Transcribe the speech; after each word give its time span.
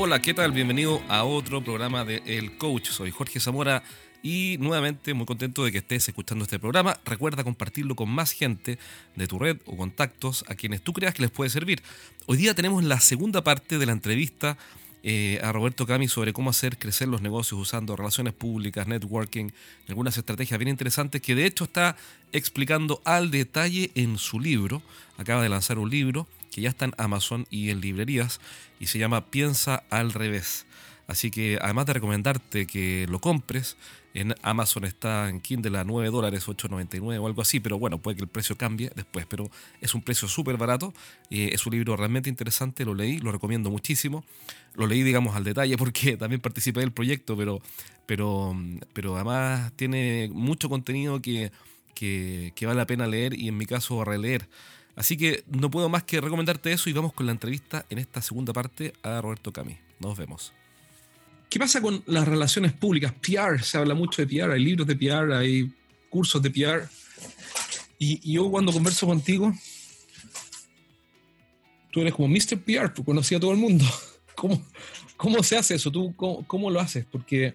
Hola, 0.00 0.22
¿qué 0.22 0.32
tal? 0.32 0.52
Bienvenido 0.52 1.02
a 1.08 1.24
otro 1.24 1.60
programa 1.64 2.04
de 2.04 2.22
El 2.24 2.56
Coach. 2.56 2.90
Soy 2.90 3.10
Jorge 3.10 3.40
Zamora 3.40 3.82
y 4.22 4.56
nuevamente 4.60 5.12
muy 5.12 5.26
contento 5.26 5.64
de 5.64 5.72
que 5.72 5.78
estés 5.78 6.06
escuchando 6.06 6.44
este 6.44 6.60
programa. 6.60 7.00
Recuerda 7.04 7.42
compartirlo 7.42 7.96
con 7.96 8.08
más 8.08 8.30
gente 8.30 8.78
de 9.16 9.26
tu 9.26 9.40
red 9.40 9.56
o 9.66 9.76
contactos 9.76 10.44
a 10.46 10.54
quienes 10.54 10.82
tú 10.82 10.92
creas 10.92 11.14
que 11.14 11.22
les 11.22 11.32
puede 11.32 11.50
servir. 11.50 11.82
Hoy 12.26 12.36
día 12.36 12.54
tenemos 12.54 12.84
la 12.84 13.00
segunda 13.00 13.42
parte 13.42 13.76
de 13.76 13.86
la 13.86 13.92
entrevista 13.92 14.56
eh, 15.02 15.40
a 15.42 15.50
Roberto 15.50 15.84
Cami 15.84 16.06
sobre 16.06 16.32
cómo 16.32 16.50
hacer 16.50 16.78
crecer 16.78 17.08
los 17.08 17.20
negocios 17.20 17.60
usando 17.60 17.96
relaciones 17.96 18.34
públicas, 18.34 18.86
networking, 18.86 19.50
algunas 19.88 20.16
estrategias 20.16 20.60
bien 20.60 20.68
interesantes 20.68 21.20
que 21.20 21.34
de 21.34 21.44
hecho 21.44 21.64
está 21.64 21.96
explicando 22.30 23.02
al 23.04 23.32
detalle 23.32 23.90
en 23.96 24.16
su 24.16 24.38
libro. 24.38 24.80
Acaba 25.16 25.42
de 25.42 25.48
lanzar 25.48 25.80
un 25.80 25.90
libro 25.90 26.28
ya 26.60 26.68
está 26.68 26.84
en 26.84 26.94
Amazon 26.98 27.46
y 27.50 27.70
en 27.70 27.80
librerías 27.80 28.40
y 28.80 28.86
se 28.86 28.98
llama 28.98 29.26
Piensa 29.26 29.84
al 29.90 30.12
revés. 30.12 30.66
Así 31.08 31.30
que 31.30 31.58
además 31.62 31.86
de 31.86 31.94
recomendarte 31.94 32.66
que 32.66 33.06
lo 33.08 33.18
compres, 33.18 33.78
en 34.12 34.34
Amazon 34.42 34.84
está 34.84 35.28
en 35.28 35.40
Kindle 35.40 35.78
a 35.78 35.84
9 35.84 36.10
dólares, 36.10 36.46
8,99 36.48 37.18
o 37.18 37.26
algo 37.26 37.40
así, 37.40 37.60
pero 37.60 37.78
bueno, 37.78 37.98
puede 37.98 38.16
que 38.16 38.22
el 38.22 38.28
precio 38.28 38.56
cambie 38.58 38.90
después, 38.94 39.26
pero 39.26 39.50
es 39.80 39.94
un 39.94 40.02
precio 40.02 40.28
súper 40.28 40.56
barato, 40.56 40.92
eh, 41.30 41.50
es 41.52 41.64
un 41.66 41.72
libro 41.72 41.96
realmente 41.96 42.28
interesante, 42.28 42.84
lo 42.84 42.94
leí, 42.94 43.18
lo 43.20 43.32
recomiendo 43.32 43.70
muchísimo, 43.70 44.24
lo 44.74 44.86
leí 44.86 45.02
digamos 45.02 45.34
al 45.34 45.44
detalle 45.44 45.78
porque 45.78 46.16
también 46.18 46.40
participé 46.40 46.80
del 46.80 46.92
proyecto, 46.92 47.36
pero, 47.36 47.62
pero, 48.06 48.56
pero 48.92 49.14
además 49.14 49.72
tiene 49.76 50.28
mucho 50.32 50.68
contenido 50.68 51.22
que, 51.22 51.52
que, 51.94 52.52
que 52.54 52.66
vale 52.66 52.78
la 52.78 52.86
pena 52.86 53.06
leer 53.06 53.32
y 53.32 53.48
en 53.48 53.56
mi 53.56 53.64
caso 53.64 54.04
releer. 54.04 54.48
Así 54.98 55.16
que 55.16 55.44
no 55.46 55.70
puedo 55.70 55.88
más 55.88 56.02
que 56.02 56.20
recomendarte 56.20 56.72
eso 56.72 56.90
y 56.90 56.92
vamos 56.92 57.12
con 57.12 57.24
la 57.24 57.30
entrevista 57.30 57.86
en 57.88 57.98
esta 57.98 58.20
segunda 58.20 58.52
parte 58.52 58.92
a 59.04 59.20
Roberto 59.20 59.52
Cami. 59.52 59.78
Nos 60.00 60.18
vemos. 60.18 60.52
¿Qué 61.48 61.60
pasa 61.60 61.80
con 61.80 62.02
las 62.06 62.26
relaciones 62.26 62.72
públicas? 62.72 63.12
PR, 63.12 63.62
se 63.62 63.78
habla 63.78 63.94
mucho 63.94 64.20
de 64.20 64.26
PR, 64.26 64.50
hay 64.50 64.64
libros 64.64 64.88
de 64.88 64.96
PR, 64.96 65.34
hay 65.34 65.72
cursos 66.10 66.42
de 66.42 66.50
PR. 66.50 66.88
Y, 67.96 68.32
yo 68.32 68.50
cuando 68.50 68.72
converso 68.72 69.06
contigo, 69.06 69.54
tú 71.92 72.00
eres 72.00 72.12
como 72.12 72.26
Mr. 72.26 72.58
PR, 72.58 72.92
tú 72.92 73.04
conocías 73.04 73.38
a 73.38 73.42
todo 73.42 73.52
el 73.52 73.58
mundo. 73.58 73.84
¿Cómo, 74.34 74.66
cómo 75.16 75.44
se 75.44 75.58
hace 75.58 75.76
eso? 75.76 75.92
¿Tú 75.92 76.12
cómo, 76.16 76.70
lo 76.70 76.80
haces? 76.80 77.06
Porque 77.08 77.54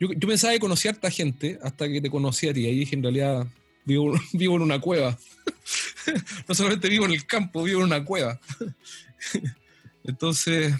yo, 0.00 0.14
yo, 0.14 0.28
pensaba 0.28 0.54
que 0.54 0.60
conocía 0.60 0.92
a 0.92 0.94
esta 0.94 1.10
gente 1.10 1.58
hasta 1.62 1.86
que 1.90 2.00
te 2.00 2.08
conocí 2.08 2.48
a 2.48 2.54
ti. 2.54 2.64
Ahí 2.64 2.78
dije, 2.78 2.96
en 2.96 3.02
realidad, 3.02 3.46
vivo, 3.84 4.14
vivo 4.32 4.56
en 4.56 4.62
una 4.62 4.80
cueva. 4.80 5.18
no 6.48 6.54
solamente 6.54 6.88
vivo 6.88 7.04
en 7.04 7.12
el 7.12 7.26
campo, 7.26 7.62
vivo 7.62 7.80
en 7.80 7.86
una 7.86 8.04
cueva. 8.04 8.38
Entonces, 10.04 10.74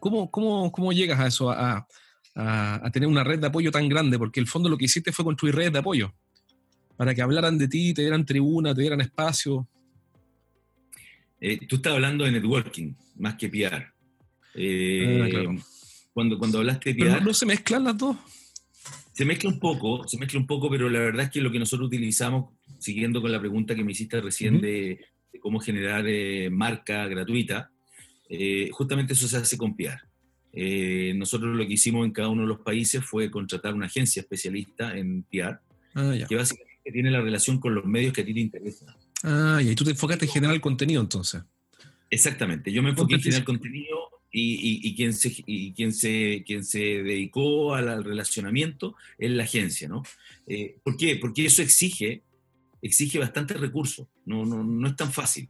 ¿Cómo, 0.00 0.30
cómo, 0.30 0.72
cómo 0.72 0.92
llegas 0.92 1.20
a 1.20 1.26
eso, 1.26 1.50
a, 1.50 1.86
a, 2.34 2.90
tener 2.90 3.08
una 3.08 3.22
red 3.22 3.38
de 3.38 3.46
apoyo 3.46 3.70
tan 3.70 3.88
grande? 3.88 4.18
Porque 4.18 4.40
el 4.40 4.46
fondo 4.46 4.68
lo 4.68 4.78
que 4.78 4.86
hiciste 4.86 5.12
fue 5.12 5.24
construir 5.24 5.54
redes 5.54 5.74
de 5.74 5.78
apoyo, 5.78 6.14
para 6.96 7.14
que 7.14 7.22
hablaran 7.22 7.58
de 7.58 7.68
ti, 7.68 7.94
te 7.94 8.02
dieran 8.02 8.24
tribuna, 8.24 8.74
te 8.74 8.80
dieran 8.80 9.02
espacio. 9.02 9.68
Eh, 11.38 11.66
tú 11.66 11.76
estás 11.76 11.92
hablando 11.92 12.24
de 12.24 12.32
networking, 12.32 12.94
más 13.16 13.34
que 13.34 13.48
PR. 13.48 13.92
Eh, 14.54 15.46
ah, 15.46 15.62
cuando, 16.12 16.38
cuando 16.38 16.58
hablaste 16.58 16.94
de 16.94 17.04
PR... 17.04 17.22
no, 17.22 17.34
se 17.34 17.46
mezclan 17.46 17.84
las 17.84 17.96
dos? 17.96 18.16
Se 19.12 19.24
mezcla 19.26 19.50
un 19.50 19.60
poco, 19.60 20.08
se 20.08 20.16
mezcla 20.16 20.40
un 20.40 20.46
poco, 20.46 20.70
pero 20.70 20.88
la 20.88 21.00
verdad 21.00 21.26
es 21.26 21.30
que 21.30 21.42
lo 21.42 21.52
que 21.52 21.58
nosotros 21.58 21.88
utilizamos, 21.88 22.54
siguiendo 22.80 23.20
con 23.20 23.30
la 23.30 23.40
pregunta 23.40 23.74
que 23.74 23.84
me 23.84 23.92
hiciste 23.92 24.20
recién 24.20 24.60
de, 24.60 25.00
cómo 25.40 25.60
generar 25.60 26.04
eh, 26.06 26.50
marca 26.50 27.06
gratuita, 27.06 27.70
eh, 28.28 28.68
justamente 28.72 29.12
eso 29.12 29.28
se 29.28 29.36
hace 29.36 29.56
con 29.56 29.76
PR. 29.76 30.00
Eh, 30.52 31.12
nosotros 31.16 31.56
lo 31.56 31.66
que 31.66 31.74
hicimos 31.74 32.04
en 32.04 32.12
cada 32.12 32.28
uno 32.28 32.42
de 32.42 32.48
los 32.48 32.60
países 32.60 33.04
fue 33.04 33.30
contratar 33.30 33.74
una 33.74 33.86
agencia 33.86 34.20
especialista 34.20 34.96
en 34.96 35.22
PR, 35.22 35.60
ah, 35.94 36.14
que 36.28 36.34
básicamente 36.34 36.90
tiene 36.92 37.10
la 37.10 37.20
relación 37.20 37.60
con 37.60 37.74
los 37.74 37.84
medios 37.84 38.12
que 38.12 38.22
a 38.22 38.24
ti 38.24 38.34
te 38.34 38.40
interesan. 38.40 38.94
Ah, 39.22 39.60
y 39.62 39.74
tú 39.74 39.84
te 39.84 39.90
enfocaste 39.90 40.24
en 40.24 40.32
generar 40.32 40.54
el 40.54 40.60
contenido 40.60 41.00
entonces. 41.00 41.42
Exactamente, 42.10 42.72
yo 42.72 42.82
me 42.82 42.90
enfoqué 42.90 43.14
en 43.14 43.20
generar 43.20 43.44
contenido 43.44 44.10
y, 44.32 44.88
y, 44.88 44.94
quien, 44.94 45.12
se, 45.12 45.32
y 45.46 45.72
quien, 45.72 45.92
se, 45.92 46.44
quien 46.46 46.64
se 46.64 46.78
dedicó 46.78 47.74
al, 47.74 48.04
relacionamiento 48.04 48.96
es 49.18 49.30
la 49.30 49.44
agencia, 49.44 49.88
¿no? 49.88 50.02
Eh, 50.46 50.76
¿Por 50.82 50.96
qué? 50.96 51.16
Porque 51.16 51.46
eso 51.46 51.62
exige, 51.62 52.22
exige 52.82 53.18
bastante 53.18 53.54
recursos, 53.54 54.06
no, 54.26 54.44
no, 54.44 54.64
no 54.64 54.88
es 54.88 54.96
tan 54.96 55.12
fácil 55.12 55.48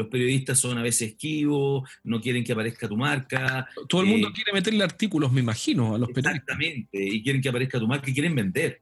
los 0.00 0.08
periodistas 0.08 0.58
son 0.58 0.78
a 0.78 0.82
veces 0.82 1.10
esquivos, 1.10 1.88
no 2.04 2.20
quieren 2.20 2.42
que 2.42 2.52
aparezca 2.52 2.88
tu 2.88 2.96
marca. 2.96 3.68
Todo 3.86 4.00
el 4.00 4.06
mundo 4.06 4.28
eh, 4.28 4.32
quiere 4.34 4.52
meterle 4.52 4.82
artículos, 4.82 5.30
me 5.30 5.40
imagino, 5.40 5.94
a 5.94 5.98
los 5.98 6.08
periodistas. 6.08 6.36
Exactamente, 6.36 6.88
y 6.92 7.22
quieren 7.22 7.42
que 7.42 7.50
aparezca 7.50 7.78
tu 7.78 7.86
marca 7.86 8.10
y 8.10 8.14
quieren 8.14 8.34
vender. 8.34 8.80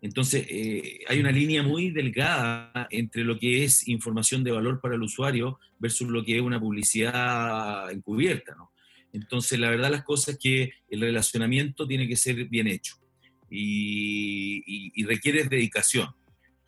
Entonces, 0.00 0.46
eh, 0.48 1.00
hay 1.08 1.20
una 1.20 1.32
línea 1.32 1.62
muy 1.62 1.90
delgada 1.90 2.86
entre 2.90 3.24
lo 3.24 3.38
que 3.38 3.64
es 3.64 3.86
información 3.88 4.42
de 4.44 4.52
valor 4.52 4.80
para 4.80 4.94
el 4.94 5.02
usuario 5.02 5.58
versus 5.78 6.08
lo 6.08 6.24
que 6.24 6.36
es 6.36 6.42
una 6.42 6.58
publicidad 6.58 7.90
encubierta, 7.90 8.54
¿no? 8.54 8.70
Entonces, 9.12 9.58
la 9.58 9.70
verdad 9.70 9.90
las 9.90 10.04
cosas 10.04 10.34
es 10.34 10.38
que 10.40 10.72
el 10.88 11.00
relacionamiento 11.00 11.86
tiene 11.86 12.06
que 12.06 12.16
ser 12.16 12.44
bien 12.44 12.68
hecho 12.68 12.94
y, 13.50 15.02
requiere 15.04 15.44
dedicación. 15.44 16.08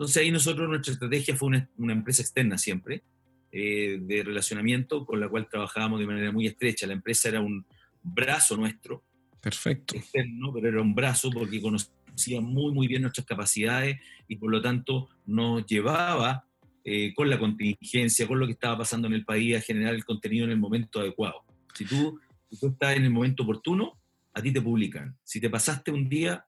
Entonces, 0.03 0.21
ahí 0.21 0.33
nosotros, 0.33 0.69
nuestra 0.69 0.95
estrategia 0.95 1.37
fue 1.37 1.47
una, 1.47 1.71
una 1.79 1.93
empresa 1.93 2.23
externa 2.23 2.59
siempre, 2.59 3.05
eh, 3.53 3.99
de 4.01 4.25
relacionamiento 4.25 5.07
con 5.07 5.21
la 5.21 5.29
cual 5.29 5.49
trabajábamos 5.49 6.01
de 6.01 6.07
manera 6.07 6.33
muy 6.33 6.45
estrecha. 6.49 6.89
La 6.89 6.95
empresa 6.95 7.29
era 7.29 7.41
un 7.41 7.65
brazo 8.03 8.57
nuestro. 8.57 9.05
Perfecto. 9.41 9.95
Externo, 9.95 10.53
pero 10.53 10.71
era 10.71 10.83
un 10.83 10.93
brazo 10.93 11.31
porque 11.31 11.63
conocía 11.63 12.41
muy, 12.41 12.73
muy 12.73 12.89
bien 12.89 13.03
nuestras 13.03 13.25
capacidades 13.25 14.01
y 14.27 14.35
por 14.35 14.51
lo 14.51 14.61
tanto 14.61 15.09
nos 15.25 15.65
llevaba 15.67 16.49
eh, 16.83 17.15
con 17.15 17.31
la 17.31 17.39
contingencia, 17.39 18.27
con 18.27 18.41
lo 18.41 18.47
que 18.47 18.55
estaba 18.55 18.79
pasando 18.79 19.07
en 19.07 19.15
el 19.15 19.25
país, 19.25 19.55
a 19.57 19.61
generar 19.61 19.95
el 19.95 20.05
contenido 20.05 20.47
en 20.47 20.51
el 20.51 20.59
momento 20.59 20.99
adecuado. 20.99 21.45
Si 21.75 21.85
tú, 21.85 22.19
si 22.51 22.59
tú 22.59 22.67
estás 22.67 22.97
en 22.97 23.05
el 23.05 23.11
momento 23.11 23.45
oportuno, 23.45 24.01
a 24.35 24.43
ti 24.43 24.53
te 24.53 24.61
publican. 24.61 25.17
Si 25.23 25.41
te 25.41 25.49
pasaste 25.49 25.93
un 25.93 26.09
día, 26.09 26.45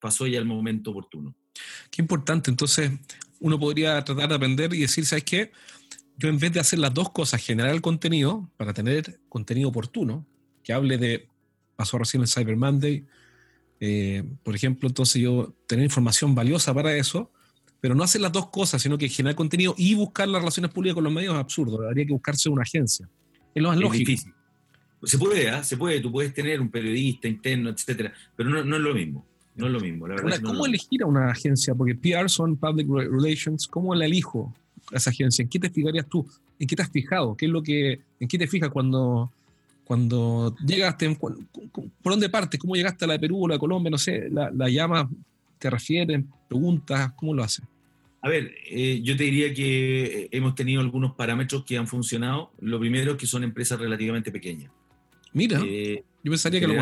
pasó 0.00 0.26
ya 0.26 0.40
el 0.40 0.44
momento 0.44 0.90
oportuno. 0.90 1.36
Qué 1.90 2.02
importante. 2.02 2.50
Entonces, 2.50 2.90
uno 3.40 3.58
podría 3.58 4.02
tratar 4.04 4.28
de 4.28 4.34
aprender 4.34 4.72
y 4.74 4.80
decir, 4.80 5.06
¿sabes 5.06 5.24
qué? 5.24 5.52
yo 6.16 6.28
en 6.28 6.38
vez 6.38 6.52
de 6.52 6.60
hacer 6.60 6.78
las 6.78 6.94
dos 6.94 7.10
cosas, 7.10 7.44
generar 7.44 7.72
el 7.72 7.80
contenido 7.80 8.48
para 8.56 8.72
tener 8.72 9.20
contenido 9.28 9.68
oportuno, 9.68 10.26
que 10.62 10.72
hable 10.72 10.98
de, 10.98 11.28
pasó 11.76 11.98
recién 11.98 12.22
el 12.22 12.28
Cyber 12.28 12.56
Monday, 12.56 13.04
eh, 13.80 14.22
por 14.44 14.54
ejemplo, 14.54 14.88
entonces 14.88 15.20
yo 15.20 15.54
tener 15.66 15.84
información 15.84 16.34
valiosa 16.34 16.72
para 16.72 16.96
eso, 16.96 17.32
pero 17.80 17.94
no 17.94 18.04
hacer 18.04 18.20
las 18.20 18.30
dos 18.30 18.50
cosas, 18.50 18.80
sino 18.80 18.96
que 18.96 19.08
generar 19.08 19.34
contenido 19.34 19.74
y 19.76 19.94
buscar 19.94 20.28
las 20.28 20.40
relaciones 20.40 20.70
públicas 20.70 20.94
con 20.94 21.04
los 21.04 21.12
medios 21.12 21.34
es 21.34 21.40
absurdo, 21.40 21.84
habría 21.84 22.06
que 22.06 22.12
buscarse 22.12 22.48
una 22.48 22.62
agencia. 22.62 23.08
Es 23.54 23.62
lo 23.62 23.70
más 23.70 23.78
lógico. 23.78 24.10
Difícil. 24.10 24.32
Se 25.02 25.18
puede, 25.18 25.48
¿eh? 25.48 25.64
se 25.64 25.76
puede, 25.76 26.00
tú 26.00 26.12
puedes 26.12 26.32
tener 26.32 26.60
un 26.60 26.70
periodista 26.70 27.26
interno, 27.26 27.70
etcétera, 27.70 28.12
pero 28.36 28.48
no, 28.48 28.64
no 28.64 28.76
es 28.76 28.82
lo 28.82 28.94
mismo. 28.94 29.26
No 29.54 29.66
es 29.66 29.72
lo 29.72 29.80
mismo. 29.80 30.06
La 30.06 30.16
verdad 30.16 30.40
¿Cómo 30.42 30.66
elegir 30.66 31.02
a 31.02 31.06
una 31.06 31.30
agencia? 31.30 31.74
Porque 31.74 31.94
PR 31.94 32.28
son 32.28 32.56
Public 32.56 32.88
Relations. 32.88 33.66
¿Cómo 33.66 33.94
la 33.94 34.06
elijo? 34.06 34.52
esa 34.90 35.10
agencia? 35.10 35.42
¿En 35.42 35.48
qué 35.48 35.58
te 35.58 35.70
fijarías 35.70 36.06
tú? 36.08 36.26
¿En 36.58 36.66
qué 36.66 36.76
te 36.76 36.82
has 36.82 36.90
fijado? 36.90 37.36
¿Qué 37.36 37.46
es 37.46 37.52
lo 37.52 37.62
que, 37.62 38.00
¿En 38.18 38.28
qué 38.28 38.38
te 38.38 38.46
fijas 38.46 38.70
cuando, 38.70 39.30
cuando 39.84 40.54
llegaste? 40.66 41.14
¿Por 41.16 41.36
dónde 42.02 42.28
partes? 42.28 42.58
¿Cómo 42.58 42.74
llegaste 42.74 43.04
a 43.04 43.08
la 43.08 43.14
de 43.14 43.20
Perú 43.20 43.44
o 43.44 43.48
la 43.48 43.54
de 43.54 43.60
Colombia? 43.60 43.90
No 43.90 43.98
sé, 43.98 44.28
la, 44.30 44.50
la 44.50 44.68
llamas, 44.68 45.06
te 45.58 45.70
refieren, 45.70 46.28
preguntas, 46.48 47.12
¿cómo 47.16 47.34
lo 47.34 47.42
haces? 47.42 47.64
A 48.20 48.28
ver, 48.28 48.54
eh, 48.70 49.00
yo 49.02 49.16
te 49.16 49.24
diría 49.24 49.52
que 49.52 50.28
hemos 50.30 50.54
tenido 50.54 50.80
algunos 50.80 51.14
parámetros 51.14 51.64
que 51.64 51.76
han 51.76 51.88
funcionado. 51.88 52.52
Lo 52.60 52.78
primero 52.78 53.12
es 53.12 53.18
que 53.18 53.26
son 53.26 53.42
empresas 53.42 53.80
relativamente 53.80 54.30
pequeñas. 54.30 54.70
Mira, 55.32 55.60
eh, 55.64 56.04
yo 56.22 56.30
pensaría 56.30 56.60
que 56.60 56.68
lo 56.68 56.74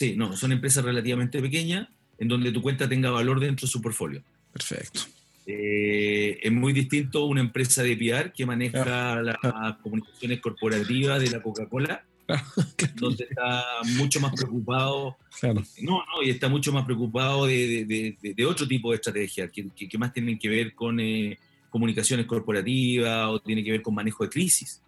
Sí, 0.00 0.14
no, 0.16 0.34
son 0.34 0.50
empresas 0.50 0.82
relativamente 0.82 1.42
pequeñas 1.42 1.86
en 2.18 2.26
donde 2.26 2.52
tu 2.52 2.62
cuenta 2.62 2.88
tenga 2.88 3.10
valor 3.10 3.38
dentro 3.38 3.66
de 3.66 3.70
su 3.70 3.82
portfolio. 3.82 4.22
Perfecto. 4.50 5.02
Eh, 5.46 6.38
es 6.42 6.50
muy 6.50 6.72
distinto 6.72 7.26
una 7.26 7.42
empresa 7.42 7.82
de 7.82 7.98
PR 7.98 8.32
que 8.32 8.46
maneja 8.46 9.20
las 9.20 9.76
comunicaciones 9.82 10.40
corporativas 10.40 11.20
de 11.20 11.30
la 11.30 11.42
Coca-Cola, 11.42 12.02
donde 12.94 13.24
está 13.24 13.62
mucho 13.98 14.20
más 14.20 14.32
preocupado, 14.32 15.18
no, 15.42 15.52
no, 15.82 16.22
y 16.22 16.30
está 16.30 16.48
mucho 16.48 16.72
más 16.72 16.86
preocupado 16.86 17.44
de, 17.44 18.16
de, 18.22 18.46
otro 18.46 18.66
tipo 18.66 18.92
de 18.92 18.96
estrategias, 18.96 19.50
que, 19.50 19.68
que, 19.68 19.98
más 19.98 20.14
tienen 20.14 20.38
que 20.38 20.48
ver 20.48 20.74
con 20.74 20.98
eh, 20.98 21.38
comunicaciones 21.68 22.24
corporativas 22.24 23.28
o 23.28 23.38
tiene 23.40 23.62
que 23.62 23.72
ver 23.72 23.82
con 23.82 23.94
manejo 23.94 24.24
de 24.24 24.30
crisis. 24.30 24.80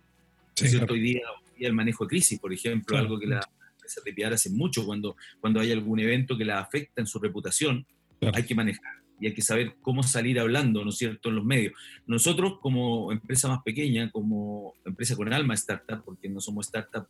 Hoy, 0.89 1.01
día, 1.01 1.21
el 1.59 1.75
manejo 1.75 2.05
de 2.05 2.09
crisis, 2.09 2.39
por 2.39 2.51
ejemplo, 2.51 2.97
algo 2.97 3.19
que 3.19 3.27
las 3.27 3.45
empresas 3.83 4.05
de 4.05 4.13
PR 4.13 4.35
hacen 4.35 4.57
mucho 4.57 4.87
cuando, 4.87 5.17
cuando 5.41 5.61
hay 5.61 5.73
algún 5.73 5.99
evento 5.99 6.39
que 6.39 6.45
la 6.45 6.61
afecta 6.61 7.01
en 7.01 7.07
su 7.07 7.19
reputación, 7.19 7.85
hay 8.33 8.45
que 8.45 8.55
manejar 8.55 9.03
y 9.21 9.27
hay 9.27 9.35
que 9.35 9.43
saber 9.43 9.75
cómo 9.83 10.03
salir 10.03 10.39
hablando, 10.39 10.85
¿no 10.85 10.91
es 10.91 10.99
cierto?, 10.99 11.29
en 11.29 11.37
los 11.37 11.45
medios. 11.45 11.73
Nosotros 12.07 12.59
como 12.61 13.13
empresa 13.13 13.49
más 13.49 13.63
pequeña, 13.63 14.11
como 14.11 14.75
empresa 14.85 15.17
con 15.17 15.33
alma 15.33 15.55
startup, 15.55 16.05
porque 16.05 16.29
no 16.29 16.41
somos 16.41 16.67
startup 16.67 17.07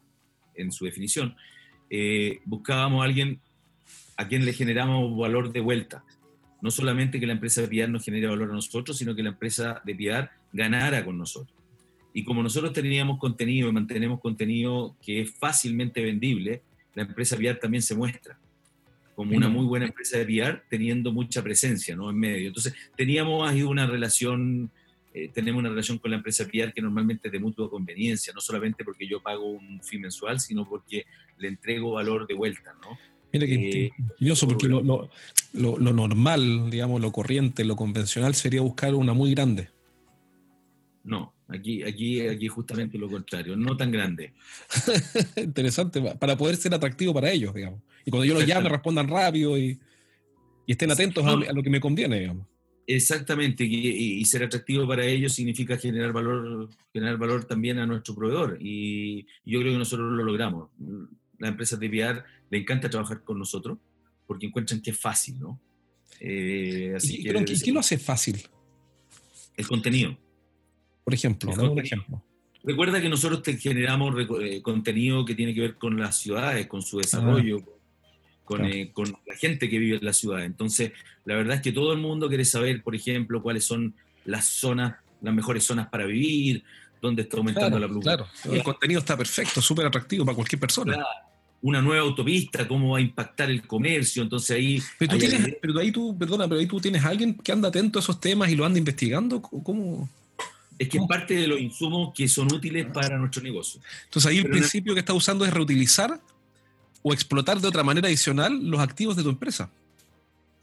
en 0.54 0.72
su 0.72 0.84
definición, 0.84 1.34
eh, 1.90 2.40
buscábamos 2.44 3.02
a 3.02 3.04
alguien 3.04 3.40
a 4.16 4.28
quien 4.28 4.44
le 4.44 4.52
generamos 4.52 5.16
valor 5.16 5.52
de 5.52 5.60
vuelta. 5.60 6.04
No 6.60 6.70
solamente 6.70 7.18
que 7.18 7.26
la 7.26 7.32
empresa 7.32 7.62
de 7.62 7.68
PR 7.68 7.90
nos 7.90 8.04
genere 8.04 8.26
valor 8.26 8.50
a 8.50 8.54
nosotros, 8.54 8.96
sino 8.96 9.14
que 9.14 9.22
la 9.22 9.30
empresa 9.30 9.82
de 9.84 9.94
PR 9.94 10.30
ganara 10.52 11.04
con 11.04 11.18
nosotros. 11.18 11.61
Y 12.14 12.24
como 12.24 12.42
nosotros 12.42 12.72
teníamos 12.72 13.18
contenido 13.18 13.68
y 13.68 13.72
mantenemos 13.72 14.20
contenido 14.20 14.96
que 15.02 15.22
es 15.22 15.30
fácilmente 15.30 16.02
vendible, 16.02 16.62
la 16.94 17.02
empresa 17.02 17.36
PR 17.36 17.58
también 17.58 17.82
se 17.82 17.94
muestra 17.94 18.38
como 19.14 19.36
una 19.36 19.48
muy 19.48 19.64
buena 19.64 19.86
empresa 19.86 20.18
de 20.18 20.24
PR, 20.24 20.62
teniendo 20.68 21.12
mucha 21.12 21.42
presencia 21.42 21.94
¿no? 21.94 22.10
en 22.10 22.18
medio. 22.18 22.48
Entonces, 22.48 22.74
teníamos 22.96 23.48
ahí 23.48 23.62
una 23.62 23.86
relación, 23.86 24.70
eh, 25.12 25.30
tenemos 25.32 25.60
una 25.60 25.68
relación 25.68 25.98
con 25.98 26.10
la 26.10 26.16
empresa 26.16 26.46
PR 26.46 26.72
que 26.72 26.80
normalmente 26.80 27.28
es 27.28 27.32
de 27.32 27.38
mutua 27.38 27.68
conveniencia, 27.68 28.32
no 28.32 28.40
solamente 28.40 28.84
porque 28.84 29.06
yo 29.06 29.22
pago 29.22 29.46
un 29.46 29.80
fee 29.82 29.98
mensual, 29.98 30.40
sino 30.40 30.68
porque 30.68 31.04
le 31.38 31.48
entrego 31.48 31.92
valor 31.92 32.26
de 32.26 32.34
vuelta, 32.34 32.74
¿no? 32.82 32.98
Mira 33.32 33.46
que 33.46 33.86
eh, 33.86 33.92
porque 34.46 34.68
lo, 34.68 34.82
lo, 34.82 35.08
lo, 35.54 35.92
normal, 35.92 36.70
digamos, 36.70 37.00
lo 37.00 37.12
corriente, 37.12 37.64
lo 37.64 37.76
convencional 37.76 38.34
sería 38.34 38.60
buscar 38.60 38.94
una 38.94 39.14
muy 39.14 39.30
grande. 39.30 39.70
No, 41.02 41.32
aquí, 41.52 41.82
aquí, 41.82 42.26
aquí 42.26 42.48
justamente 42.48 42.98
lo 42.98 43.08
contrario, 43.08 43.56
no 43.56 43.76
tan 43.76 43.90
grande. 43.90 44.32
Interesante, 45.36 46.00
para 46.00 46.36
poder 46.36 46.56
ser 46.56 46.74
atractivo 46.74 47.14
para 47.14 47.30
ellos, 47.30 47.54
digamos. 47.54 47.80
Y 48.04 48.10
cuando 48.10 48.24
yo 48.24 48.34
los 48.34 48.46
llame, 48.46 48.68
respondan 48.68 49.08
rápido 49.08 49.56
y, 49.58 49.78
y 50.66 50.72
estén 50.72 50.90
atentos 50.90 51.24
a, 51.24 51.52
lo 51.52 51.62
que 51.62 51.70
me 51.70 51.80
conviene, 51.80 52.20
digamos. 52.20 52.46
Exactamente, 52.86 53.64
y, 53.64 54.24
ser 54.24 54.42
atractivo 54.42 54.86
para 54.86 55.04
ellos 55.04 55.32
significa 55.32 55.76
generar 55.78 56.12
valor, 56.12 56.68
generar 56.92 57.16
valor 57.16 57.44
también 57.44 57.78
a 57.78 57.86
nuestro 57.86 58.14
proveedor. 58.14 58.58
Y 58.60 59.22
yo 59.44 59.60
creo 59.60 59.72
que 59.72 59.78
nosotros 59.78 60.12
lo 60.12 60.24
logramos. 60.24 60.68
Las 61.38 61.50
empresas 61.50 61.78
de 61.78 61.88
VR 61.88 62.22
le 62.50 62.58
encanta 62.58 62.90
trabajar 62.90 63.22
con 63.22 63.38
nosotros 63.38 63.78
porque 64.26 64.46
encuentran 64.46 64.80
que 64.80 64.90
es 64.90 64.98
fácil, 64.98 65.38
¿no? 65.38 65.60
Eh, 66.20 66.92
así 66.96 67.20
¿Y, 67.20 67.24
que, 67.24 67.44
¿qué 67.64 67.72
lo 67.72 67.80
hace 67.80 67.98
fácil? 67.98 68.42
El 69.56 69.66
contenido. 69.66 70.16
Por 71.04 71.14
ejemplo, 71.14 71.54
¿no? 71.56 71.78
ejemplo. 71.80 72.22
Recuerda 72.64 73.00
que 73.00 73.08
nosotros 73.08 73.42
te 73.42 73.56
generamos 73.56 74.14
eh, 74.40 74.62
contenido 74.62 75.24
que 75.24 75.34
tiene 75.34 75.52
que 75.52 75.60
ver 75.60 75.74
con 75.74 75.98
las 75.98 76.16
ciudades, 76.16 76.68
con 76.68 76.82
su 76.82 76.98
desarrollo, 76.98 77.60
con, 78.44 78.64
eh, 78.64 78.90
con, 78.92 79.12
la 79.26 79.34
gente 79.34 79.68
que 79.68 79.78
vive 79.78 79.96
en 79.96 80.04
la 80.04 80.12
ciudad. 80.12 80.44
Entonces, 80.44 80.92
la 81.24 81.34
verdad 81.34 81.56
es 81.56 81.62
que 81.62 81.72
todo 81.72 81.92
el 81.92 81.98
mundo 81.98 82.28
quiere 82.28 82.44
saber, 82.44 82.82
por 82.82 82.94
ejemplo, 82.94 83.42
cuáles 83.42 83.64
son 83.64 83.94
las 84.24 84.46
zonas, 84.46 84.94
las 85.20 85.34
mejores 85.34 85.64
zonas 85.64 85.88
para 85.88 86.06
vivir, 86.06 86.62
dónde 87.00 87.22
está 87.22 87.36
aumentando 87.36 87.78
la 87.80 87.88
producción. 87.88 88.16
Claro, 88.16 88.54
el 88.54 88.62
contenido 88.62 89.00
está 89.00 89.16
perfecto, 89.16 89.60
súper 89.60 89.86
atractivo 89.86 90.24
para 90.24 90.36
cualquier 90.36 90.60
persona. 90.60 91.04
Una 91.62 91.82
nueva 91.82 92.02
autopista, 92.02 92.66
cómo 92.66 92.90
va 92.90 92.98
a 92.98 93.00
impactar 93.00 93.50
el 93.50 93.66
comercio, 93.66 94.22
entonces 94.22 94.56
ahí... 94.56 94.82
Pero, 94.98 95.12
tú 95.12 95.18
tienes, 95.18 95.56
pero 95.60 95.78
ahí 95.78 95.92
tú, 95.92 96.16
perdona, 96.16 96.48
pero 96.48 96.60
ahí 96.60 96.66
tú 96.66 96.80
tienes 96.80 97.04
a 97.04 97.08
alguien 97.08 97.34
que 97.34 97.52
anda 97.52 97.68
atento 97.68 97.98
a 97.98 98.02
esos 98.02 98.20
temas 98.20 98.50
y 98.50 98.56
lo 98.56 98.64
anda 98.64 98.78
investigando, 98.78 99.42
¿cómo...? 99.42 100.08
Es 100.82 100.88
que 100.88 100.98
es 100.98 101.06
parte 101.06 101.34
de 101.34 101.46
los 101.46 101.60
insumos 101.60 102.12
que 102.12 102.26
son 102.26 102.52
útiles 102.52 102.86
para 102.92 103.16
nuestro 103.16 103.40
negocio. 103.40 103.80
Entonces 104.04 104.28
ahí 104.28 104.38
el 104.38 104.50
principio 104.50 104.94
que 104.94 105.00
está 105.00 105.14
usando 105.14 105.44
es 105.44 105.54
reutilizar 105.54 106.20
o 107.02 107.12
explotar 107.12 107.60
de 107.60 107.68
otra 107.68 107.84
manera 107.84 108.08
adicional 108.08 108.68
los 108.68 108.80
activos 108.80 109.14
de 109.14 109.22
tu 109.22 109.28
empresa. 109.28 109.70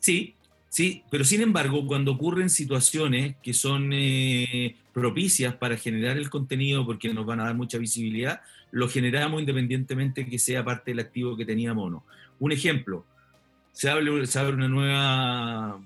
Sí, 0.02 0.36
sí, 0.68 1.04
pero 1.10 1.24
sin 1.24 1.40
embargo, 1.40 1.88
cuando 1.88 2.12
ocurren 2.12 2.50
situaciones 2.50 3.38
que 3.42 3.54
son 3.54 3.92
eh, 3.94 4.76
propicias 4.94 5.56
para 5.56 5.78
generar 5.78 6.18
el 6.18 6.30
contenido 6.30 6.86
porque 6.86 7.14
nos 7.14 7.26
van 7.26 7.40
a 7.40 7.46
dar 7.46 7.56
mucha 7.56 7.78
visibilidad, 7.78 8.42
lo 8.72 8.90
generamos 8.90 9.40
independientemente 9.40 10.26
que 10.26 10.38
sea 10.38 10.66
parte 10.66 10.92
del 10.92 11.00
activo 11.00 11.38
que 11.38 11.46
teníamos 11.46 11.94
o 11.94 12.04
Un 12.40 12.52
ejemplo, 12.52 13.06
se 13.72 13.90
abre, 13.90 14.28
se 14.28 14.38
abre 14.38 14.56
una 14.56 14.68
nueva 14.68 15.80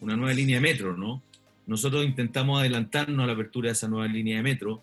una 0.00 0.14
nueva 0.14 0.34
línea 0.34 0.56
de 0.56 0.60
metro, 0.60 0.94
¿no? 0.94 1.22
Nosotros 1.66 2.04
intentamos 2.04 2.60
adelantarnos 2.60 3.24
a 3.24 3.26
la 3.26 3.32
apertura 3.32 3.68
de 3.68 3.72
esa 3.72 3.88
nueva 3.88 4.06
línea 4.06 4.36
de 4.36 4.42
metro 4.42 4.82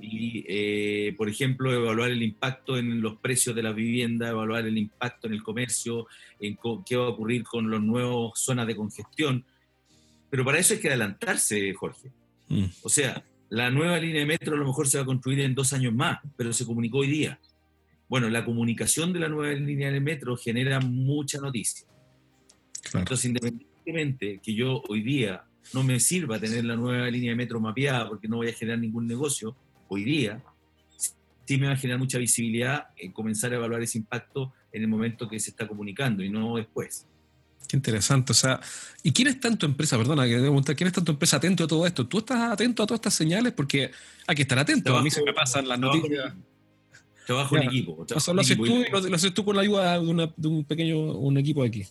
y, 0.00 0.44
eh, 0.48 1.14
por 1.16 1.28
ejemplo, 1.28 1.72
evaluar 1.72 2.10
el 2.10 2.22
impacto 2.22 2.78
en 2.78 3.00
los 3.00 3.16
precios 3.16 3.54
de 3.54 3.62
la 3.62 3.72
vivienda, 3.72 4.28
evaluar 4.28 4.66
el 4.66 4.78
impacto 4.78 5.26
en 5.26 5.34
el 5.34 5.42
comercio, 5.42 6.06
en 6.40 6.58
qué 6.86 6.96
va 6.96 7.06
a 7.06 7.08
ocurrir 7.08 7.44
con 7.44 7.70
las 7.70 7.80
nuevas 7.80 8.32
zonas 8.34 8.66
de 8.66 8.76
congestión. 8.76 9.44
Pero 10.30 10.44
para 10.44 10.58
eso 10.58 10.74
hay 10.74 10.80
que 10.80 10.88
adelantarse, 10.88 11.72
Jorge. 11.74 12.10
Mm. 12.48 12.64
O 12.82 12.88
sea, 12.88 13.22
la 13.50 13.70
nueva 13.70 13.98
línea 13.98 14.20
de 14.20 14.26
metro 14.26 14.54
a 14.54 14.58
lo 14.58 14.64
mejor 14.64 14.88
se 14.88 14.96
va 14.98 15.02
a 15.02 15.06
construir 15.06 15.40
en 15.40 15.54
dos 15.54 15.72
años 15.72 15.92
más, 15.92 16.20
pero 16.36 16.52
se 16.52 16.64
comunicó 16.64 16.98
hoy 16.98 17.08
día. 17.08 17.38
Bueno, 18.08 18.30
la 18.30 18.44
comunicación 18.44 19.12
de 19.12 19.20
la 19.20 19.28
nueva 19.28 19.52
línea 19.54 19.90
de 19.90 20.00
metro 20.00 20.36
genera 20.36 20.80
mucha 20.80 21.38
noticia. 21.38 21.86
Entonces, 22.94 23.26
independientemente 23.26 24.40
que 24.42 24.54
yo 24.54 24.82
hoy 24.88 25.02
día 25.02 25.44
no 25.72 25.82
me 25.82 26.00
sirva 26.00 26.38
tener 26.38 26.64
la 26.64 26.76
nueva 26.76 27.10
línea 27.10 27.30
de 27.30 27.36
metro 27.36 27.60
mapeada 27.60 28.08
porque 28.08 28.28
no 28.28 28.36
voy 28.36 28.48
a 28.48 28.52
generar 28.52 28.78
ningún 28.78 29.06
negocio 29.06 29.56
hoy 29.88 30.04
día, 30.04 30.42
sí 31.44 31.58
me 31.58 31.66
va 31.66 31.72
a 31.72 31.76
generar 31.76 31.98
mucha 31.98 32.18
visibilidad 32.18 32.88
en 32.96 33.12
comenzar 33.12 33.52
a 33.52 33.56
evaluar 33.56 33.82
ese 33.82 33.98
impacto 33.98 34.52
en 34.72 34.82
el 34.82 34.88
momento 34.88 35.28
que 35.28 35.38
se 35.38 35.50
está 35.50 35.66
comunicando 35.66 36.22
y 36.22 36.30
no 36.30 36.56
después. 36.56 37.06
Qué 37.68 37.76
interesante. 37.76 38.32
O 38.32 38.34
sea, 38.34 38.60
¿y 39.02 39.12
quién 39.12 39.28
está 39.28 39.48
en 39.48 39.56
tu 39.56 39.66
empresa? 39.66 39.96
Perdona, 39.96 40.26
que 40.26 40.38
preguntar, 40.38 40.76
¿quién 40.76 40.88
está 40.88 41.00
en 41.00 41.04
tu 41.04 41.12
empresa 41.12 41.36
atento 41.36 41.64
a 41.64 41.66
todo 41.66 41.86
esto? 41.86 42.06
¿Tú 42.06 42.18
estás 42.18 42.52
atento 42.52 42.82
a 42.82 42.86
todas 42.86 42.98
estas 42.98 43.14
señales? 43.14 43.52
Porque 43.52 43.90
hay 44.26 44.34
que 44.34 44.42
estar 44.42 44.58
atento. 44.58 44.96
a 44.96 45.02
mí 45.02 45.10
se 45.10 45.22
me 45.22 45.32
pasan 45.32 45.68
las 45.68 45.78
noticias. 45.78 46.34
Trabajo 47.26 47.56
en 47.56 47.62
equipo. 47.64 48.04
lo, 48.08 48.40
haces 48.40 48.56
tú, 48.56 48.84
lo, 48.90 49.14
haces 49.14 49.32
tú 49.32 49.44
con 49.44 49.54
la 49.54 49.62
ayuda 49.62 49.98
de, 50.00 50.48
un 50.48 50.64
pequeño 50.64 50.98
un 50.98 51.38
equipo 51.38 51.62
de 51.62 51.68
aquí. 51.68 51.86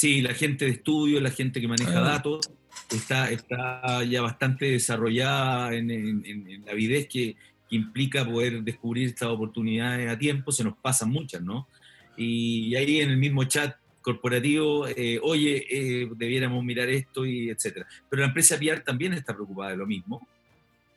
Sí, 0.00 0.22
la 0.22 0.32
gente 0.32 0.64
de 0.64 0.70
estudio, 0.70 1.20
la 1.20 1.30
gente 1.30 1.60
que 1.60 1.68
maneja 1.68 1.98
ah. 1.98 2.12
datos, 2.12 2.50
está, 2.90 3.30
está 3.30 4.02
ya 4.02 4.22
bastante 4.22 4.64
desarrollada 4.70 5.74
en, 5.74 6.62
la 6.64 6.72
avidez 6.72 7.06
que, 7.06 7.36
implica 7.68 8.24
poder 8.24 8.62
descubrir 8.62 9.08
estas 9.08 9.28
oportunidades 9.28 10.10
a 10.10 10.18
tiempo, 10.18 10.52
se 10.52 10.64
nos 10.64 10.74
pasan 10.78 11.10
muchas, 11.10 11.42
¿no? 11.42 11.68
Y 12.16 12.74
ahí 12.76 13.00
en 13.00 13.10
el 13.10 13.18
mismo 13.18 13.44
chat 13.44 13.76
corporativo, 14.00 14.88
eh, 14.88 15.20
oye, 15.22 15.66
eh, 15.68 16.08
debiéramos 16.16 16.64
mirar 16.64 16.88
esto 16.88 17.26
y 17.26 17.50
etcétera. 17.50 17.86
Pero 18.08 18.20
la 18.20 18.28
empresa 18.28 18.58
PR 18.58 18.80
también 18.80 19.12
está 19.12 19.34
preocupada 19.34 19.72
de 19.72 19.76
lo 19.76 19.86
mismo, 19.86 20.26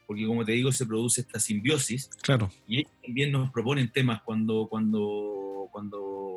porque 0.08 0.26
como 0.26 0.46
te 0.46 0.54
digo, 0.54 0.72
se 0.72 0.86
produce 0.86 1.22
esta 1.22 1.40
simbiosis. 1.40 2.10
Claro. 2.22 2.50
Y 2.70 2.80
ellos 2.80 2.92
también 3.04 3.34
nos 3.34 3.52
proponen 3.52 3.92
temas 3.92 4.22
cuando, 4.24 4.66
cuando, 4.70 5.68
cuando 5.74 6.33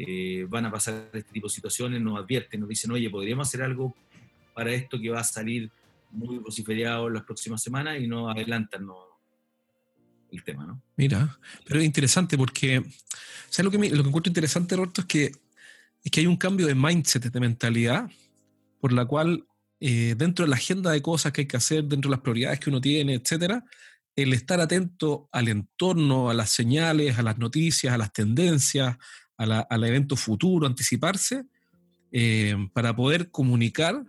eh, 0.00 0.46
van 0.48 0.64
a 0.64 0.70
pasar 0.70 1.10
este 1.12 1.32
tipo 1.32 1.48
de 1.48 1.52
situaciones, 1.52 2.00
nos 2.00 2.16
advierten, 2.20 2.60
nos 2.60 2.68
dicen, 2.68 2.92
oye, 2.92 3.10
podríamos 3.10 3.48
hacer 3.48 3.62
algo 3.62 3.96
para 4.54 4.72
esto 4.72 5.00
que 5.00 5.10
va 5.10 5.18
a 5.18 5.24
salir 5.24 5.72
muy 6.12 6.38
vociferiado 6.38 7.08
en 7.08 7.14
las 7.14 7.24
próximas 7.24 7.60
semanas 7.60 7.98
y 8.00 8.06
no 8.06 8.30
adelantan 8.30 8.86
el 10.30 10.44
tema, 10.44 10.66
¿no? 10.66 10.80
Mira, 10.96 11.36
pero 11.64 11.80
es 11.80 11.86
interesante 11.86 12.38
porque, 12.38 12.80
¿sabes 13.50 13.64
lo 13.64 13.70
que, 13.72 13.90
lo 13.90 14.04
que 14.04 14.08
encuentro 14.08 14.30
interesante, 14.30 14.76
Roberto? 14.76 15.00
Es 15.00 15.06
que, 15.08 15.32
es 16.04 16.10
que 16.12 16.20
hay 16.20 16.28
un 16.28 16.36
cambio 16.36 16.68
de 16.68 16.76
mindset, 16.76 17.24
de 17.24 17.40
mentalidad, 17.40 18.08
por 18.80 18.92
la 18.92 19.04
cual 19.04 19.48
eh, 19.80 20.14
dentro 20.16 20.44
de 20.44 20.50
la 20.50 20.56
agenda 20.56 20.92
de 20.92 21.02
cosas 21.02 21.32
que 21.32 21.40
hay 21.40 21.48
que 21.48 21.56
hacer, 21.56 21.82
dentro 21.82 22.08
de 22.08 22.16
las 22.16 22.22
prioridades 22.22 22.60
que 22.60 22.70
uno 22.70 22.80
tiene, 22.80 23.14
etcétera, 23.14 23.64
el 24.14 24.32
estar 24.32 24.60
atento 24.60 25.28
al 25.32 25.48
entorno, 25.48 26.30
a 26.30 26.34
las 26.34 26.50
señales, 26.50 27.18
a 27.18 27.22
las 27.22 27.38
noticias, 27.38 27.92
a 27.92 27.98
las 27.98 28.12
tendencias, 28.12 28.96
al 29.38 29.84
evento 29.84 30.16
futuro, 30.16 30.66
anticiparse, 30.66 31.44
eh, 32.10 32.56
para 32.72 32.94
poder 32.94 33.30
comunicar 33.30 34.04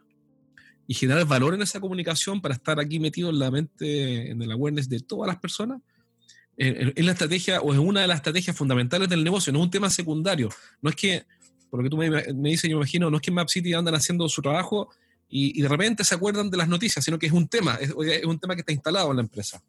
y 0.88 0.94
generar 0.96 1.26
valor 1.26 1.54
en 1.54 1.62
esa 1.62 1.80
comunicación 1.80 2.42
para 2.42 2.56
estar 2.56 2.80
aquí 2.80 3.00
metido 3.00 3.30
en 3.30 3.40
la 3.40 3.52
mente, 3.52 4.32
en 4.32 4.42
el 4.42 4.52
awareness 4.52 4.90
de 4.90 5.00
todas 5.02 5.28
las 5.28 5.38
personas, 5.38 5.82
es 6.60 7.06
la 7.06 7.14
estrategia 7.14 7.62
o 7.62 7.72
es 7.72 7.80
una 7.80 8.02
de 8.02 8.08
las 8.08 8.18
estrategias 8.18 8.56
fundamentales 8.56 9.08
del 9.08 9.24
negocio, 9.24 9.54
no 9.54 9.60
es 9.60 9.66
un 9.66 9.72
tema 9.72 9.90
secundario. 9.90 10.50
No 10.82 10.90
es 10.90 10.96
que, 10.96 11.24
por 11.70 11.80
lo 11.80 11.84
que 11.86 11.90
tú 11.90 11.96
me, 11.96 12.50
dices, 12.50 12.70
yo 12.70 12.76
me 12.76 12.82
imagino, 12.82 13.10
no 13.10 13.16
es 13.16 13.22
que 13.22 13.32
Map 13.32 13.48
City 13.48 13.74
andan 13.74 13.96
haciendo 13.96 14.28
su 14.28 14.42
trabajo 14.42 14.90
y, 15.30 15.62
de 15.62 15.68
repente 15.70 16.04
se 16.04 16.16
acuerdan 16.16 16.50
de 16.50 16.58
las 16.58 16.68
noticias, 16.68 17.06
sino 17.06 17.18
que 17.18 17.28
es 17.28 17.32
un 17.32 17.48
tema, 17.48 17.76
es, 17.76 17.94
un 17.94 18.40
tema 18.40 18.56
que 18.56 18.62
está 18.62 18.74
instalado 18.74 19.12
en 19.12 19.18
la 19.18 19.24
empresa. 19.24 19.64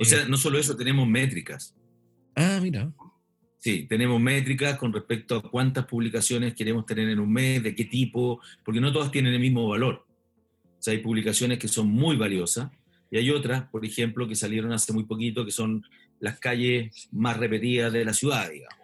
O 0.00 0.04
sea, 0.04 0.26
no 0.26 0.36
solo 0.36 0.58
eso, 0.58 0.74
tenemos 0.76 1.06
métricas. 1.06 1.74
Ah, 2.34 2.58
mira. 2.60 2.90
Sí, 3.58 3.86
tenemos 3.88 4.20
métricas 4.20 4.78
con 4.78 4.92
respecto 4.92 5.36
a 5.36 5.42
cuántas 5.42 5.86
publicaciones 5.86 6.54
queremos 6.54 6.86
tener 6.86 7.08
en 7.08 7.18
un 7.18 7.32
mes, 7.32 7.62
de 7.62 7.74
qué 7.74 7.84
tipo, 7.84 8.40
porque 8.64 8.80
no 8.80 8.92
todas 8.92 9.10
tienen 9.10 9.32
el 9.32 9.40
mismo 9.40 9.68
valor 9.68 10.06
hay 10.90 10.98
publicaciones 10.98 11.58
que 11.58 11.68
son 11.68 11.88
muy 11.88 12.16
valiosas 12.16 12.70
y 13.10 13.18
hay 13.18 13.30
otras, 13.30 13.64
por 13.68 13.84
ejemplo, 13.84 14.26
que 14.28 14.34
salieron 14.34 14.72
hace 14.72 14.92
muy 14.92 15.04
poquito, 15.04 15.44
que 15.44 15.52
son 15.52 15.84
las 16.18 16.38
calles 16.38 17.08
más 17.12 17.36
repetidas 17.36 17.92
de 17.92 18.04
la 18.04 18.12
ciudad, 18.12 18.50
digamos. 18.50 18.76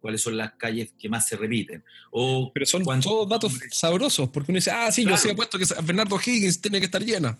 ¿Cuáles 0.00 0.20
son 0.20 0.36
las 0.36 0.52
calles 0.52 0.92
que 0.98 1.08
más 1.08 1.26
se 1.26 1.34
repiten? 1.34 1.82
O 2.10 2.50
Pero 2.52 2.66
son 2.66 2.84
todos 3.00 3.26
datos 3.26 3.58
sabrosos, 3.70 4.28
porque 4.28 4.52
uno 4.52 4.58
dice, 4.58 4.70
ah, 4.70 4.92
sí, 4.92 5.02
yo 5.02 5.16
sí 5.16 5.30
he 5.30 5.34
puesto 5.34 5.58
que 5.58 5.64
Bernardo 5.82 6.20
Higgins 6.20 6.60
tiene 6.60 6.78
que 6.78 6.84
estar 6.84 7.02
llena. 7.02 7.38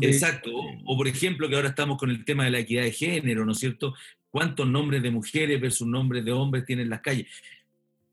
Exacto. 0.00 0.50
O, 0.84 0.96
por 0.96 1.06
ejemplo, 1.06 1.48
que 1.48 1.54
ahora 1.54 1.68
estamos 1.68 1.98
con 1.98 2.10
el 2.10 2.24
tema 2.24 2.44
de 2.44 2.50
la 2.50 2.58
equidad 2.58 2.82
de 2.82 2.90
género, 2.90 3.44
¿no 3.44 3.52
es 3.52 3.58
cierto? 3.58 3.94
Cuántos 4.30 4.66
nombres 4.66 5.02
de 5.02 5.10
mujeres 5.10 5.60
versus 5.60 5.86
nombres 5.86 6.24
de 6.24 6.32
hombres 6.32 6.64
tienen 6.64 6.88
las 6.88 7.00
calles. 7.00 7.26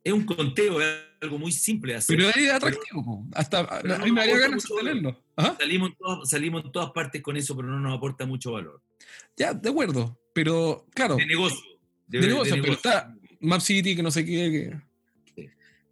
Es 0.04 0.14
un 0.14 0.24
conteo, 0.24 0.80
es 0.82 0.88
algo 1.22 1.38
muy 1.38 1.52
simple 1.52 1.94
de 1.94 1.98
hacer. 2.00 2.18
Pero 2.18 2.30
es 2.30 2.52
atractivo, 2.52 3.26
hasta 3.34 3.60
a 3.60 4.00
mí 4.00 4.12
me 4.12 4.22
haría 4.22 4.38
ganas 4.38 4.64
de 4.64 4.76
tenerlo. 4.76 5.22
Salimos, 5.60 5.92
salimos 6.24 6.66
en 6.66 6.72
todas 6.72 6.92
partes 6.92 7.22
con 7.22 7.36
eso, 7.36 7.56
pero 7.56 7.68
no 7.68 7.80
nos 7.80 7.98
aporta 7.98 8.26
mucho 8.26 8.54
valor. 8.54 8.82
Ya, 9.36 9.54
de 9.54 9.70
acuerdo, 9.70 10.18
pero 10.34 10.86
claro. 10.94 11.16
De 11.16 11.26
negocio. 11.26 11.60
De, 12.08 12.22
negocio, 12.22 12.56
pero 12.62 12.74
está 12.74 13.14
Map 13.42 13.60
City, 13.60 13.96
que 13.96 14.04
no 14.04 14.12
sé 14.12 14.26
qué. 14.26 14.78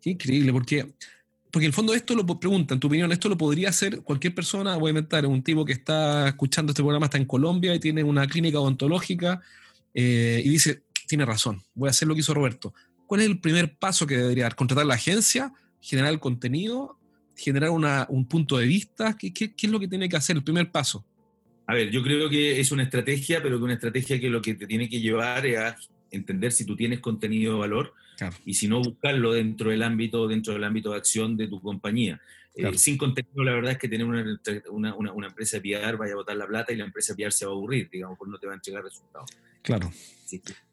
Qué 0.01 0.09
increíble, 0.11 0.53
porque 0.53 0.93
porque 1.55 1.67
en 1.67 1.69
el 1.69 1.73
fondo 1.73 1.93
esto 1.93 2.13
lo 2.15 2.25
pregunta, 2.37 2.73
en 2.73 2.81
tu 2.81 2.87
opinión, 2.87 3.09
esto 3.13 3.29
lo 3.29 3.37
podría 3.37 3.69
hacer 3.69 4.01
cualquier 4.01 4.35
persona, 4.35 4.75
voy 4.75 4.89
a 4.89 4.91
inventar, 4.91 5.25
un 5.25 5.41
tipo 5.41 5.63
que 5.63 5.71
está 5.71 6.27
escuchando 6.27 6.71
este 6.71 6.83
programa, 6.83 7.05
está 7.05 7.17
en 7.17 7.23
Colombia 7.23 7.73
y 7.73 7.79
tiene 7.79 8.03
una 8.03 8.27
clínica 8.27 8.59
odontológica 8.59 9.41
eh, 9.95 10.41
y 10.43 10.49
dice, 10.49 10.83
tiene 11.07 11.25
razón, 11.25 11.63
voy 11.73 11.87
a 11.87 11.91
hacer 11.91 12.07
lo 12.07 12.13
que 12.13 12.19
hizo 12.19 12.33
Roberto. 12.33 12.73
¿Cuál 13.07 13.21
es 13.21 13.27
el 13.27 13.39
primer 13.39 13.77
paso 13.77 14.05
que 14.05 14.17
debería 14.17 14.43
dar? 14.43 14.55
¿Contratar 14.55 14.85
la 14.85 14.95
agencia? 14.95 15.53
¿Generar 15.79 16.11
el 16.11 16.19
contenido? 16.19 16.99
¿Generar 17.35 17.71
un 17.71 18.27
punto 18.27 18.57
de 18.57 18.65
vista? 18.65 19.15
¿Qué, 19.17 19.33
¿Qué, 19.33 19.53
es 19.55 19.69
lo 19.69 19.79
que 19.79 19.87
tiene 19.87 20.09
que 20.09 20.17
hacer 20.17 20.35
el 20.35 20.43
primer 20.43 20.71
paso? 20.71 21.05
A 21.67 21.73
ver, 21.73 21.89
yo 21.89 22.03
creo 22.03 22.29
que 22.29 22.59
es 22.59 22.71
una 22.71 22.83
estrategia, 22.83 23.41
pero 23.41 23.57
que 23.57 23.63
una 23.63 23.73
estrategia 23.73 24.19
que 24.19 24.29
lo 24.29 24.41
que 24.41 24.53
te 24.55 24.67
tiene 24.67 24.89
que 24.89 24.99
llevar 24.99 25.45
es 25.45 25.57
a 25.57 25.75
entender 26.11 26.51
si 26.51 26.65
tú 26.65 26.75
tienes 26.75 26.99
contenido 26.99 27.53
de 27.53 27.59
valor 27.59 27.93
y 28.45 28.53
si 28.53 28.67
no, 28.67 28.81
buscarlo 28.81 29.33
dentro 29.33 29.71
del 29.71 29.83
ámbito, 29.83 30.27
dentro 30.27 30.53
del 30.53 30.63
ámbito 30.63 30.91
de 30.91 30.97
acción 30.97 31.37
de 31.37 31.47
tu 31.47 31.61
compañía. 31.61 32.19
Eh, 32.55 32.77
sin 32.77 32.97
contenido, 32.97 33.43
la 33.43 33.51
verdad 33.51 33.73
es 33.73 33.77
que 33.77 33.89
tener 33.89 34.05
una, 34.05 34.39
una, 34.69 35.13
una, 35.13 35.27
empresa 35.27 35.59
de 35.59 35.61
PR 35.61 35.97
vaya 35.97 36.13
a 36.13 36.15
botar 36.15 36.37
la 36.37 36.47
plata 36.47 36.71
y 36.71 36.77
la 36.77 36.85
empresa 36.85 37.13
de 37.13 37.23
PR 37.23 37.33
se 37.33 37.45
va 37.45 37.51
a 37.51 37.55
aburrir, 37.55 37.89
digamos, 37.89 38.17
porque 38.17 38.31
no 38.31 38.37
te 38.37 38.47
va 38.47 38.53
a 38.53 38.55
entregar 38.55 38.81
resultados. 38.81 39.29
Claro. 39.65 39.91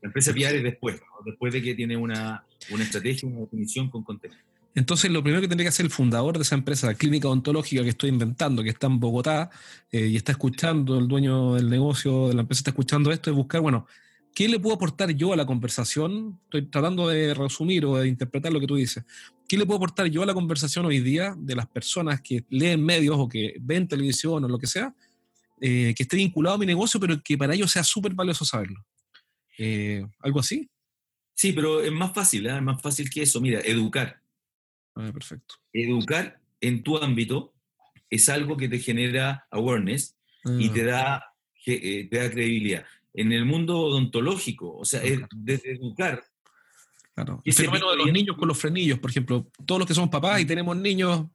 La 0.01 0.09
empresa 0.09 0.33
PR 0.33 0.57
es 0.57 0.63
después, 0.63 1.01
después 1.25 1.53
de 1.53 1.63
que 1.63 1.75
tiene 1.75 1.97
una, 1.97 2.45
una 2.71 2.85
estrategia, 2.85 3.29
una 3.29 3.41
definición 3.41 3.91
con 3.91 4.03
contenido. 4.03 4.41
Entonces, 4.75 5.11
lo 5.11 5.23
primero 5.23 5.43
que 5.43 5.49
tendría 5.49 5.67
que 5.67 5.71
hacer 5.71 5.85
el 5.85 5.93
fundador 5.93 6.39
de 6.39 6.43
esa 6.43 6.55
empresa, 6.55 6.87
la 6.87 6.95
clínica 6.95 7.29
odontológica 7.29 7.83
que 7.83 7.91
estoy 7.91 8.09
inventando, 8.09 8.63
que 8.63 8.71
está 8.71 8.87
en 8.87 9.01
Bogotá 9.01 9.51
eh, 9.91 10.07
y 10.07 10.17
está 10.17 10.33
escuchando, 10.33 10.99
el 10.99 11.09
dueño 11.09 11.55
del 11.55 11.69
negocio 11.69 12.29
de 12.29 12.35
la 12.35 12.41
empresa 12.41 12.61
está 12.61 12.71
escuchando 12.71 13.13
esto, 13.13 13.31
es 13.31 13.37
buscar, 13.37 13.61
bueno, 13.61 13.87
¿Qué 14.35 14.49
le 14.49 14.59
puedo 14.59 14.77
aportar 14.77 15.11
yo 15.11 15.33
a 15.33 15.37
la 15.37 15.45
conversación? 15.45 16.39
Estoy 16.45 16.63
tratando 16.63 17.09
de 17.09 17.35
resumir 17.35 17.85
o 17.85 17.97
de 17.97 18.09
interpretar 18.09 18.51
lo 18.51 18.61
que 18.61 18.67
tú 18.67 18.77
dices. 18.77 19.05
¿Qué 19.47 19.59
le 19.59 19.67
puedo 19.67 19.77
aportar 19.77 20.07
yo 20.07 20.23
a 20.23 20.27
la 20.27 20.33
conversación 20.33 20.87
hoy 20.87 21.01
día 21.01 21.35
de 21.37 21.55
las 21.55 21.67
personas 21.67 22.23
que 22.23 22.45
leen 22.49 22.83
medios 22.83 23.17
o 23.19 23.29
que 23.29 23.57
ven 23.61 23.87
televisión 23.87 24.43
o 24.45 24.49
lo 24.49 24.59
que 24.59 24.67
sea, 24.67 24.95
eh, 25.65 25.95
que 25.97 26.03
esté 26.03 26.17
vinculado 26.17 26.57
a 26.57 26.59
mi 26.59 26.67
negocio, 26.67 26.99
pero 26.99 27.23
que 27.23 27.39
para 27.39 27.55
ellos 27.55 27.71
sea 27.71 27.85
súper 27.85 28.13
valioso 28.13 28.45
saberlo? 28.45 28.85
Eh, 29.59 30.05
¿Algo 30.19 30.41
así? 30.41 30.69
Sí, 31.35 31.53
pero 31.53 31.81
es 31.81 31.93
más 31.93 32.13
fácil, 32.13 32.47
¿eh? 32.47 32.57
es 32.57 32.63
más 32.63 32.83
fácil 32.83 33.09
que 33.09 33.23
eso. 33.23 33.41
Mira, 33.41 33.61
educar. 33.61 34.21
Ah, 34.95 35.11
perfecto. 35.13 35.55
Educar 35.73 36.41
en 36.61 36.83
tu 36.83 36.99
ámbito 36.99 37.55
es 38.11 38.29
algo 38.29 38.57
que 38.57 38.69
te 38.69 38.79
genera 38.79 39.47
awareness 39.51 40.17
y 40.45 40.69
ah. 40.69 40.73
te 40.73 40.85
da, 40.85 41.35
te 41.65 42.09
da 42.11 42.31
credibilidad 42.31 42.85
en 43.15 43.33
el 43.33 43.45
mundo 43.45 43.79
odontológico, 43.79 44.77
o 44.77 44.85
sea, 44.85 45.03
es 45.03 45.21
de 45.35 45.61
educar. 45.65 46.25
Claro. 47.15 47.43
El 47.45 47.53
fenómeno 47.53 47.91
de 47.91 47.97
los 47.99 48.13
niños 48.13 48.37
con 48.37 48.49
los 48.49 48.59
frenillos, 48.59 48.99
por 48.99 49.11
ejemplo, 49.11 49.47
todos 49.67 49.79
los 49.79 49.87
que 49.87 49.95
somos 49.95 50.09
papás 50.09 50.41
y 50.41 50.47
tenemos 50.47 50.75
niños, 50.77 51.27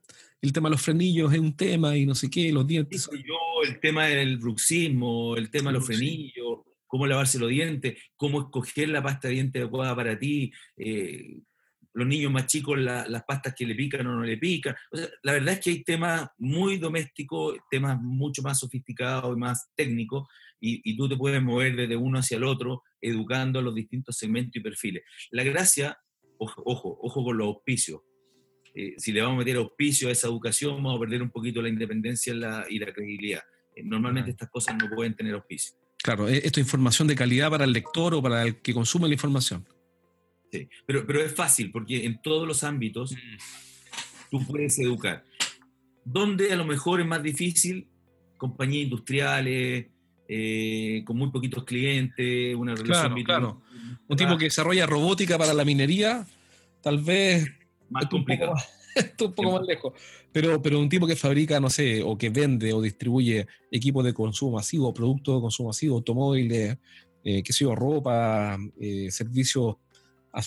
el 0.42 0.52
tema 0.52 0.68
de 0.68 0.72
los 0.72 0.82
frenillos 0.82 1.32
es 1.32 1.38
un 1.38 1.56
tema 1.56 1.96
y 1.96 2.04
no 2.04 2.16
sé 2.16 2.28
qué, 2.28 2.52
los 2.52 2.66
dientes. 2.66 3.08
Yo, 3.12 3.34
el 3.62 3.80
tema 3.80 4.06
del 4.06 4.38
bruxismo, 4.38 5.36
el 5.36 5.50
tema 5.50 5.70
de 5.70 5.78
los 5.78 5.86
frenillos, 5.86 6.60
cómo 6.86 7.06
lavarse 7.06 7.38
los 7.38 7.50
dientes, 7.50 7.98
cómo 8.16 8.40
escoger 8.42 8.88
la 8.88 9.02
pasta 9.02 9.28
de 9.28 9.34
dientes 9.34 9.62
adecuada 9.62 9.94
para 9.94 10.18
ti, 10.18 10.52
eh, 10.76 11.40
los 11.94 12.06
niños 12.06 12.30
más 12.30 12.46
chicos 12.46 12.78
las 12.78 13.24
pastas 13.24 13.54
que 13.54 13.66
le 13.66 13.74
pican 13.74 14.06
o 14.06 14.14
no 14.14 14.22
le 14.22 14.36
pican. 14.38 14.76
la 15.22 15.32
verdad 15.32 15.54
es 15.54 15.60
que 15.60 15.70
hay 15.70 15.82
temas 15.82 16.28
muy 16.38 16.78
domésticos, 16.78 17.56
temas 17.70 18.00
mucho 18.00 18.40
más 18.42 18.60
sofisticados 18.60 19.36
y 19.36 19.40
más 19.40 19.68
técnicos, 19.74 20.28
y, 20.60 20.96
tú 20.96 21.08
te 21.08 21.16
puedes 21.16 21.42
mover 21.42 21.76
desde 21.76 21.96
uno 21.96 22.18
hacia 22.18 22.36
el 22.36 22.44
otro, 22.44 22.82
educando 23.00 23.58
a 23.58 23.62
los 23.62 23.74
distintos 23.74 24.16
segmentos 24.16 24.56
y 24.56 24.60
perfiles. 24.60 25.04
La 25.30 25.44
gracia, 25.44 25.98
ojo, 26.36 26.62
ojo, 26.64 27.24
con 27.24 27.38
los 27.38 27.46
auspicios. 27.46 28.00
Eh, 28.80 28.94
si 28.96 29.10
le 29.10 29.20
vamos 29.20 29.34
a 29.34 29.38
meter 29.38 29.56
auspicio 29.56 30.08
a 30.08 30.12
esa 30.12 30.28
educación, 30.28 30.76
vamos 30.76 30.96
a 30.96 31.00
perder 31.00 31.20
un 31.20 31.30
poquito 31.30 31.60
la 31.60 31.68
independencia 31.68 32.32
y 32.68 32.78
la 32.78 32.92
credibilidad. 32.92 33.42
Eh, 33.74 33.82
normalmente 33.82 34.30
estas 34.30 34.48
cosas 34.48 34.76
no 34.80 34.88
pueden 34.94 35.16
tener 35.16 35.34
auspicio. 35.34 35.74
Claro, 36.00 36.28
e, 36.28 36.36
esto 36.36 36.60
es 36.60 36.66
información 36.66 37.08
de 37.08 37.16
calidad 37.16 37.50
para 37.50 37.64
el 37.64 37.72
lector 37.72 38.14
o 38.14 38.22
para 38.22 38.44
el 38.44 38.60
que 38.60 38.72
consume 38.72 39.08
la 39.08 39.14
información. 39.14 39.66
Sí, 40.52 40.68
pero, 40.86 41.04
pero 41.04 41.20
es 41.20 41.34
fácil 41.34 41.72
porque 41.72 42.04
en 42.04 42.22
todos 42.22 42.46
los 42.46 42.62
ámbitos 42.62 43.10
mm. 43.10 44.30
tú 44.30 44.46
puedes 44.46 44.78
educar. 44.78 45.24
Donde 46.04 46.52
a 46.52 46.56
lo 46.56 46.64
mejor 46.64 47.00
es 47.00 47.06
más 47.08 47.20
difícil, 47.20 47.88
compañías 48.36 48.84
industriales, 48.84 49.86
eh, 50.28 51.02
con 51.04 51.16
muy 51.16 51.32
poquitos 51.32 51.64
clientes, 51.64 52.54
una 52.54 52.76
relación... 52.76 53.24
Claro, 53.24 53.24
claro. 53.24 53.62
Un 54.06 54.16
tipo 54.16 54.38
que 54.38 54.44
desarrolla 54.44 54.86
robótica 54.86 55.36
para 55.36 55.52
la 55.52 55.64
minería, 55.64 56.24
tal 56.80 57.02
vez... 57.02 57.50
Más 57.90 58.06
complicado. 58.06 58.54
Esto 58.94 59.26
un 59.26 59.32
poco 59.32 59.52
más 59.58 59.66
lejos. 59.66 59.92
Pero, 60.32 60.60
pero 60.60 60.78
un 60.78 60.88
tipo 60.88 61.06
que 61.06 61.16
fabrica, 61.16 61.60
no 61.60 61.70
sé, 61.70 62.02
o 62.02 62.16
que 62.16 62.30
vende 62.30 62.72
o 62.72 62.82
distribuye 62.82 63.46
equipos 63.70 64.04
de 64.04 64.12
consumo 64.12 64.56
masivo, 64.56 64.92
productos 64.92 65.36
de 65.36 65.40
consumo 65.40 65.68
masivo, 65.68 65.96
automóviles, 65.96 66.78
eh, 67.24 67.42
qué 67.42 67.52
sé 67.52 67.64
yo, 67.64 67.74
ropa, 67.74 68.58
eh, 68.80 69.10
servicios 69.10 69.76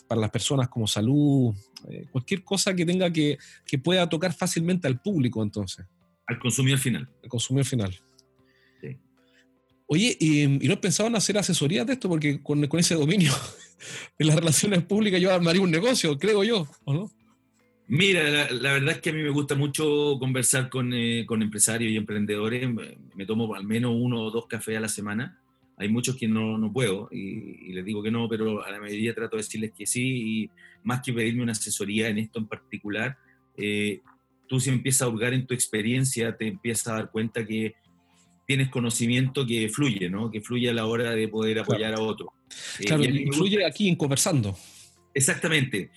para 0.07 0.21
las 0.21 0.29
personas 0.29 0.69
como 0.69 0.87
salud, 0.87 1.53
eh, 1.89 2.05
cualquier 2.11 2.43
cosa 2.43 2.73
que 2.73 2.85
tenga 2.85 3.11
que, 3.11 3.37
que 3.65 3.77
pueda 3.77 4.07
tocar 4.07 4.33
fácilmente 4.33 4.87
al 4.87 5.01
público 5.01 5.43
entonces. 5.43 5.85
Al 6.27 6.39
consumidor 6.39 6.79
final. 6.79 7.09
Al 7.23 7.29
consumidor 7.29 7.65
final. 7.65 7.99
Oye, 9.93 10.15
¿y, 10.21 10.47
no 10.47 10.79
pensaban 10.79 11.17
hacer 11.17 11.37
asesorías 11.37 11.85
de 11.85 11.93
esto? 11.93 12.07
Porque 12.07 12.41
con, 12.41 12.63
ese 12.79 12.95
dominio 12.95 13.33
de 14.17 14.23
las 14.23 14.37
relaciones 14.37 14.83
públicas 14.83 15.19
yo 15.19 15.33
armaría 15.33 15.61
un 15.61 15.69
negocio, 15.69 16.17
creo 16.17 16.45
yo, 16.45 16.65
¿o 16.85 16.93
no? 16.93 17.11
Mira, 17.93 18.49
la, 18.53 18.71
verdad 18.71 18.91
es 18.91 19.01
que 19.01 19.09
a 19.09 19.13
mí 19.13 19.21
me 19.21 19.31
gusta 19.31 19.53
mucho 19.53 20.15
conversar 20.17 20.69
con, 20.69 20.93
eh, 20.93 21.25
empresarios 21.29 21.91
y 21.91 21.97
emprendedores. 21.97 22.65
Me, 23.15 23.25
tomo 23.25 23.53
al 23.53 23.65
menos 23.65 23.91
uno 23.93 24.21
o 24.21 24.31
dos 24.31 24.47
cafés 24.47 24.77
a 24.77 24.79
la 24.79 24.87
semana. 24.87 25.41
Hay 25.75 25.89
muchos 25.89 26.15
que 26.15 26.25
no, 26.25 26.57
no 26.57 26.71
puedo 26.71 27.09
y, 27.11 27.73
les 27.73 27.83
digo 27.83 28.01
que 28.01 28.09
no, 28.09 28.29
pero 28.29 28.63
a 28.63 28.71
la 28.71 28.79
mayoría 28.79 29.13
trato 29.13 29.35
de 29.35 29.43
decirles 29.43 29.73
que 29.77 29.85
sí. 29.85 30.03
Y 30.03 30.49
más 30.83 31.01
que 31.01 31.11
pedirme 31.11 31.43
una 31.43 31.51
asesoría 31.51 32.07
en 32.07 32.19
esto 32.19 32.39
en 32.39 32.47
particular, 32.47 33.17
eh, 33.57 33.99
tú 34.47 34.61
si 34.61 34.69
empiezas 34.69 35.01
a 35.01 35.09
hurgar 35.09 35.33
en 35.33 35.45
tu 35.45 35.53
experiencia, 35.53 36.37
te 36.37 36.47
empiezas 36.47 36.87
a 36.87 36.93
dar 36.93 37.11
cuenta 37.11 37.45
que 37.45 37.75
tienes 38.47 38.69
conocimiento 38.69 39.45
que 39.45 39.67
fluye, 39.67 40.09
¿no? 40.09 40.31
Que 40.31 40.39
fluye 40.39 40.69
a 40.69 40.73
la 40.73 40.85
hora 40.85 41.11
de 41.11 41.27
poder 41.27 41.59
apoyar 41.59 41.93
a 41.93 41.99
otro. 41.99 42.31
Eh, 42.79 42.85
claro, 42.85 43.03
fluye 43.33 43.65
aquí 43.65 43.89
en 43.89 43.97
conversando. 43.97 44.57
Exactamente. 45.13 45.91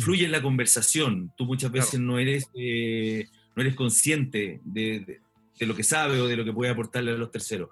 Fluye 0.00 0.24
en 0.24 0.32
la 0.32 0.42
conversación. 0.42 1.32
Tú 1.36 1.44
muchas 1.44 1.70
veces 1.70 2.00
no, 2.00 2.18
eres, 2.18 2.48
eh, 2.54 3.26
no 3.54 3.62
eres 3.62 3.74
consciente 3.74 4.60
de, 4.64 5.20
lo 5.60 5.74
que 5.74 5.82
sabe 5.82 6.20
o 6.20 6.26
de 6.26 6.36
lo 6.36 6.44
que 6.44 6.52
puede 6.52 6.70
aportarle 6.70 7.12
a 7.12 7.14
los 7.14 7.30
terceros. 7.30 7.70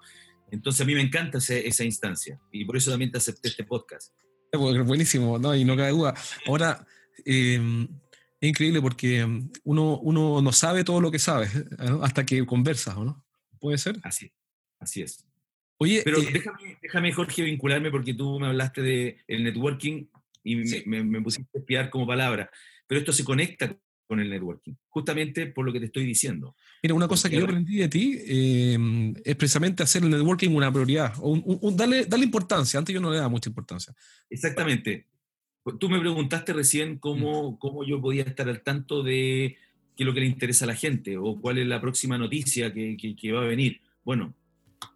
Entonces 0.51 0.81
a 0.81 0.85
mí 0.85 0.93
me 0.93 1.01
encanta 1.01 1.37
esa, 1.39 1.83
instancia 1.83 2.39
y 2.51 2.65
por 2.65 2.77
eso 2.77 2.91
también 2.91 3.11
te 3.11 3.17
acepté 3.17 3.49
este 3.49 3.63
podcast. 3.63 4.13
Buenísimo, 4.53 5.37
¿no? 5.37 5.55
Y 5.55 5.65
no 5.65 5.75
cabe 5.75 5.91
duda. 5.91 6.13
Ahora, 6.47 6.85
em, 7.25 7.87
es 8.39 8.49
increíble 8.49 8.81
porque 8.81 9.19
em, 9.19 9.49
uno, 9.63 9.99
uno 9.99 10.41
no 10.41 10.51
sabe 10.53 10.83
todo 10.83 11.01
lo 11.01 11.11
que 11.11 11.19
sabe 11.19 11.49
hasta 12.01 12.25
que 12.25 12.45
conversa, 12.45 12.95
¿no? 12.95 13.25
¿Puede 13.59 13.77
ser? 13.77 13.99
Así, 14.03 14.31
así 14.79 15.01
es. 15.01 15.25
Oye, 15.77 16.01
pero 16.05 16.19
eh, 16.19 16.29
déjame, 16.31 16.77
déjame, 16.81 17.11
Jorge, 17.11 17.43
vincularme 17.43 17.91
porque 17.91 18.13
tú 18.13 18.39
me 18.39 18.47
hablaste 18.47 18.81
del 18.81 19.17
el 19.27 19.43
networking 19.43 20.05
y 20.45 20.55
me, 20.85 21.21
pusiste 21.21 21.49
a 21.57 21.59
espiar 21.59 21.89
como 21.89 22.05
palabra, 22.05 22.49
pero 22.87 22.99
esto 22.99 23.11
se 23.11 23.25
conecta 23.25 23.75
con 24.07 24.19
el 24.19 24.29
networking, 24.29 24.73
justamente 24.87 25.47
por 25.47 25.65
lo 25.65 25.73
que 25.73 25.79
te 25.79 25.87
estoy 25.87 26.05
diciendo. 26.05 26.55
Mira, 26.83 26.93
una 26.93 27.07
cosa 27.07 27.27
que 27.27 27.37
yo 27.37 27.45
aprendí 27.45 27.77
de 27.77 27.89
ti 27.89 28.19
eh, 28.23 29.13
es 29.25 29.35
precisamente 29.35 29.81
hacer 29.81 30.03
el 30.03 30.11
networking 30.11 30.51
una 30.51 30.71
prioridad, 30.71 31.13
o 31.19 31.71
darle, 31.71 32.05
darle 32.05 32.25
importancia, 32.25 32.77
antes 32.77 32.93
yo 32.93 33.01
no 33.01 33.09
le 33.09 33.17
daba 33.17 33.29
mucha 33.29 33.49
importancia. 33.49 33.93
Exactamente. 34.29 35.07
Tú 35.79 35.89
me 35.89 35.99
preguntaste 35.99 36.53
recién 36.53 36.99
cómo, 36.99 37.53
mm. 37.53 37.57
cómo 37.57 37.83
yo 37.83 37.99
podía 37.99 38.21
estar 38.21 38.47
al 38.47 38.61
tanto 38.61 39.01
de 39.01 39.57
qué 39.95 40.03
es 40.03 40.05
lo 40.05 40.13
que 40.13 40.19
le 40.19 40.27
interesa 40.27 40.65
a 40.65 40.67
la 40.67 40.75
gente 40.75 41.17
o 41.17 41.41
cuál 41.41 41.57
es 41.57 41.65
la 41.65 41.81
próxima 41.81 42.19
noticia 42.19 42.71
que, 42.71 42.95
que, 42.97 43.31
va 43.31 43.41
a 43.41 43.47
venir. 43.47 43.81
Bueno, 44.03 44.35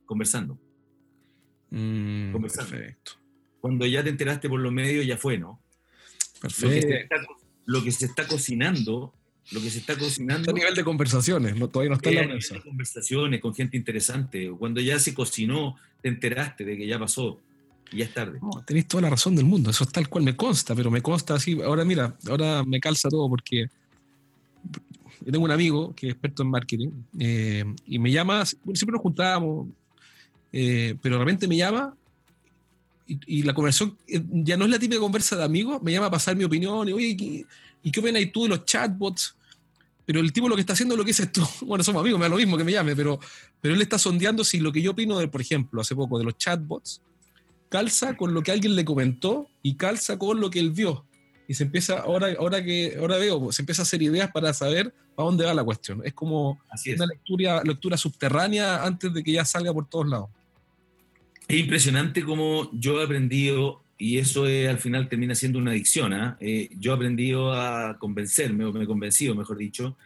conversando. 0.05 0.59
Mm, 1.71 2.31
conversando. 2.31 2.69
Perfecto. 2.69 3.08
Cuando 3.61 3.85
ya 3.85 4.03
te 4.03 4.09
enteraste 4.09 4.49
por 4.49 4.59
los 4.59 4.71
medios, 4.71 5.05
ya 5.05 5.17
fue, 5.17 5.37
¿no? 5.37 5.59
Perfecto. 6.41 6.87
Lo 7.65 7.83
que 7.83 7.91
se 7.91 8.05
está, 8.05 8.25
cocinando, 8.27 9.13
lo 9.51 9.61
que 9.61 9.69
se 9.69 9.79
está 9.79 9.97
cocinando. 9.97 10.49
a 10.49 10.53
nivel 10.53 10.73
de 10.73 10.83
conversaciones, 10.83 11.55
no, 11.55 11.67
todavía 11.67 11.91
no 11.91 11.95
está 11.97 12.09
en 12.09 12.15
la 12.15 12.33
mesa. 12.33 12.59
conversaciones 12.61 13.39
con 13.41 13.53
gente 13.53 13.77
interesante. 13.77 14.49
Cuando 14.57 14.81
ya 14.81 14.97
se 14.97 15.13
cocinó, 15.13 15.75
te 16.01 16.09
enteraste 16.09 16.65
de 16.65 16.77
que 16.77 16.87
ya 16.87 16.97
pasó. 16.97 17.39
y 17.91 17.97
ya 17.97 18.05
es 18.05 18.13
tarde. 18.13 18.39
tenéis 18.65 18.87
toda 18.87 19.01
la 19.01 19.09
razón 19.11 19.35
del 19.35 19.45
mundo, 19.45 19.69
eso 19.69 19.83
es 19.83 19.91
tal 19.91 20.09
cual 20.09 20.23
me 20.23 20.35
consta, 20.35 20.73
pero 20.75 20.89
me 20.89 21.01
consta 21.01 21.35
así. 21.35 21.61
Ahora 21.61 21.85
mira, 21.85 22.15
ahora 22.27 22.63
me 22.63 22.79
calza 22.79 23.09
todo 23.09 23.29
porque 23.29 23.67
yo 25.25 25.31
tengo 25.31 25.45
un 25.45 25.51
amigo 25.51 25.93
que 25.95 26.07
es 26.07 26.13
experto 26.13 26.43
en 26.43 26.49
marketing 26.49 26.89
eh, 27.19 27.65
y 27.85 27.99
me 27.99 28.11
llama, 28.11 28.45
siempre 28.45 28.93
nos 28.93 29.01
juntábamos, 29.01 29.67
eh, 30.51 30.95
pero 31.01 31.15
de 31.15 31.19
repente 31.19 31.47
me 31.47 31.57
llama 31.57 31.93
y, 33.25 33.43
la 33.43 33.53
conversación 33.53 33.97
eh, 34.07 34.21
ya 34.29 34.55
no 34.55 34.65
es 34.65 34.71
la 34.71 34.79
típica 34.79 34.99
conversa 34.99 35.35
de 35.35 35.43
amigos, 35.43 35.81
me 35.81 35.91
llama 35.91 36.07
a 36.07 36.11
pasar 36.11 36.35
mi 36.35 36.43
opinión 36.43 36.87
y, 36.87 36.93
oye, 36.93 37.17
¿qué, 37.17 37.45
¿y 37.83 37.91
qué 37.91 37.99
opinas 37.99 38.21
tú 38.31 38.43
de 38.43 38.49
los 38.49 38.65
chatbots? 38.65 39.35
Pero 40.05 40.19
el 40.21 40.33
tipo 40.33 40.49
lo 40.49 40.55
que 40.55 40.61
está 40.61 40.73
haciendo 40.73 40.95
es 40.95 40.97
lo 40.97 41.05
que 41.05 41.09
dices 41.09 41.31
tú. 41.31 41.43
Bueno, 41.65 41.83
somos 41.83 42.01
amigos, 42.01 42.19
me 42.19 42.25
da 42.25 42.29
lo 42.29 42.37
mismo 42.37 42.57
que 42.57 42.63
me 42.63 42.71
llame, 42.71 42.95
pero, 42.95 43.19
pero 43.61 43.73
él 43.73 43.81
está 43.81 43.97
sondeando 43.97 44.43
si 44.43 44.59
lo 44.59 44.71
que 44.71 44.81
yo 44.81 44.91
opino 44.91 45.19
de, 45.19 45.27
por 45.27 45.41
ejemplo, 45.41 45.81
hace 45.81 45.95
poco, 45.95 46.17
de 46.17 46.25
los 46.25 46.37
chatbots, 46.37 47.01
calza 47.69 48.15
con 48.15 48.33
lo 48.33 48.41
que 48.41 48.51
alguien 48.51 48.75
le 48.75 48.85
comentó 48.85 49.47
y 49.61 49.75
calza 49.75 50.17
con 50.17 50.39
lo 50.39 50.49
que 50.49 50.59
él 50.59 50.71
vio. 50.71 51.05
Y 51.47 51.55
se 51.55 51.63
empieza, 51.63 51.99
ahora, 51.99 52.35
ahora 52.37 52.63
que 52.63 52.95
ahora 52.99 53.17
veo, 53.17 53.51
se 53.51 53.63
empieza 53.63 53.81
a 53.81 53.83
hacer 53.83 54.01
ideas 54.01 54.31
para 54.31 54.53
saber 54.53 54.93
a 55.17 55.23
dónde 55.23 55.45
va 55.45 55.53
la 55.53 55.63
cuestión. 55.63 56.01
Es 56.05 56.13
como 56.13 56.59
una 56.95 57.05
lectura, 57.05 57.63
lectura 57.63 57.97
subterránea 57.97 58.83
antes 58.83 59.13
de 59.13 59.23
que 59.23 59.31
ya 59.31 59.45
salga 59.45 59.73
por 59.73 59.87
todos 59.87 60.07
lados. 60.07 60.29
Es 61.49 61.57
impresionante 61.57 62.23
cómo 62.23 62.69
yo 62.73 63.01
he 63.01 63.03
aprendido, 63.03 63.83
y 63.97 64.19
eso 64.19 64.45
al 64.45 64.77
final 64.77 65.09
termina 65.09 65.33
siendo 65.33 65.57
una 65.57 65.71
adicción, 65.71 66.13
¿ah? 66.13 66.37
eh, 66.39 66.69
yo 66.77 66.91
he 66.91 66.95
aprendido 66.95 67.51
a 67.53 67.97
convencerme, 67.97 68.65
o 68.65 68.71
me 68.71 68.83
he 68.83 68.87
convencido, 68.87 69.33
mejor 69.33 69.57
dicho, 69.57 69.97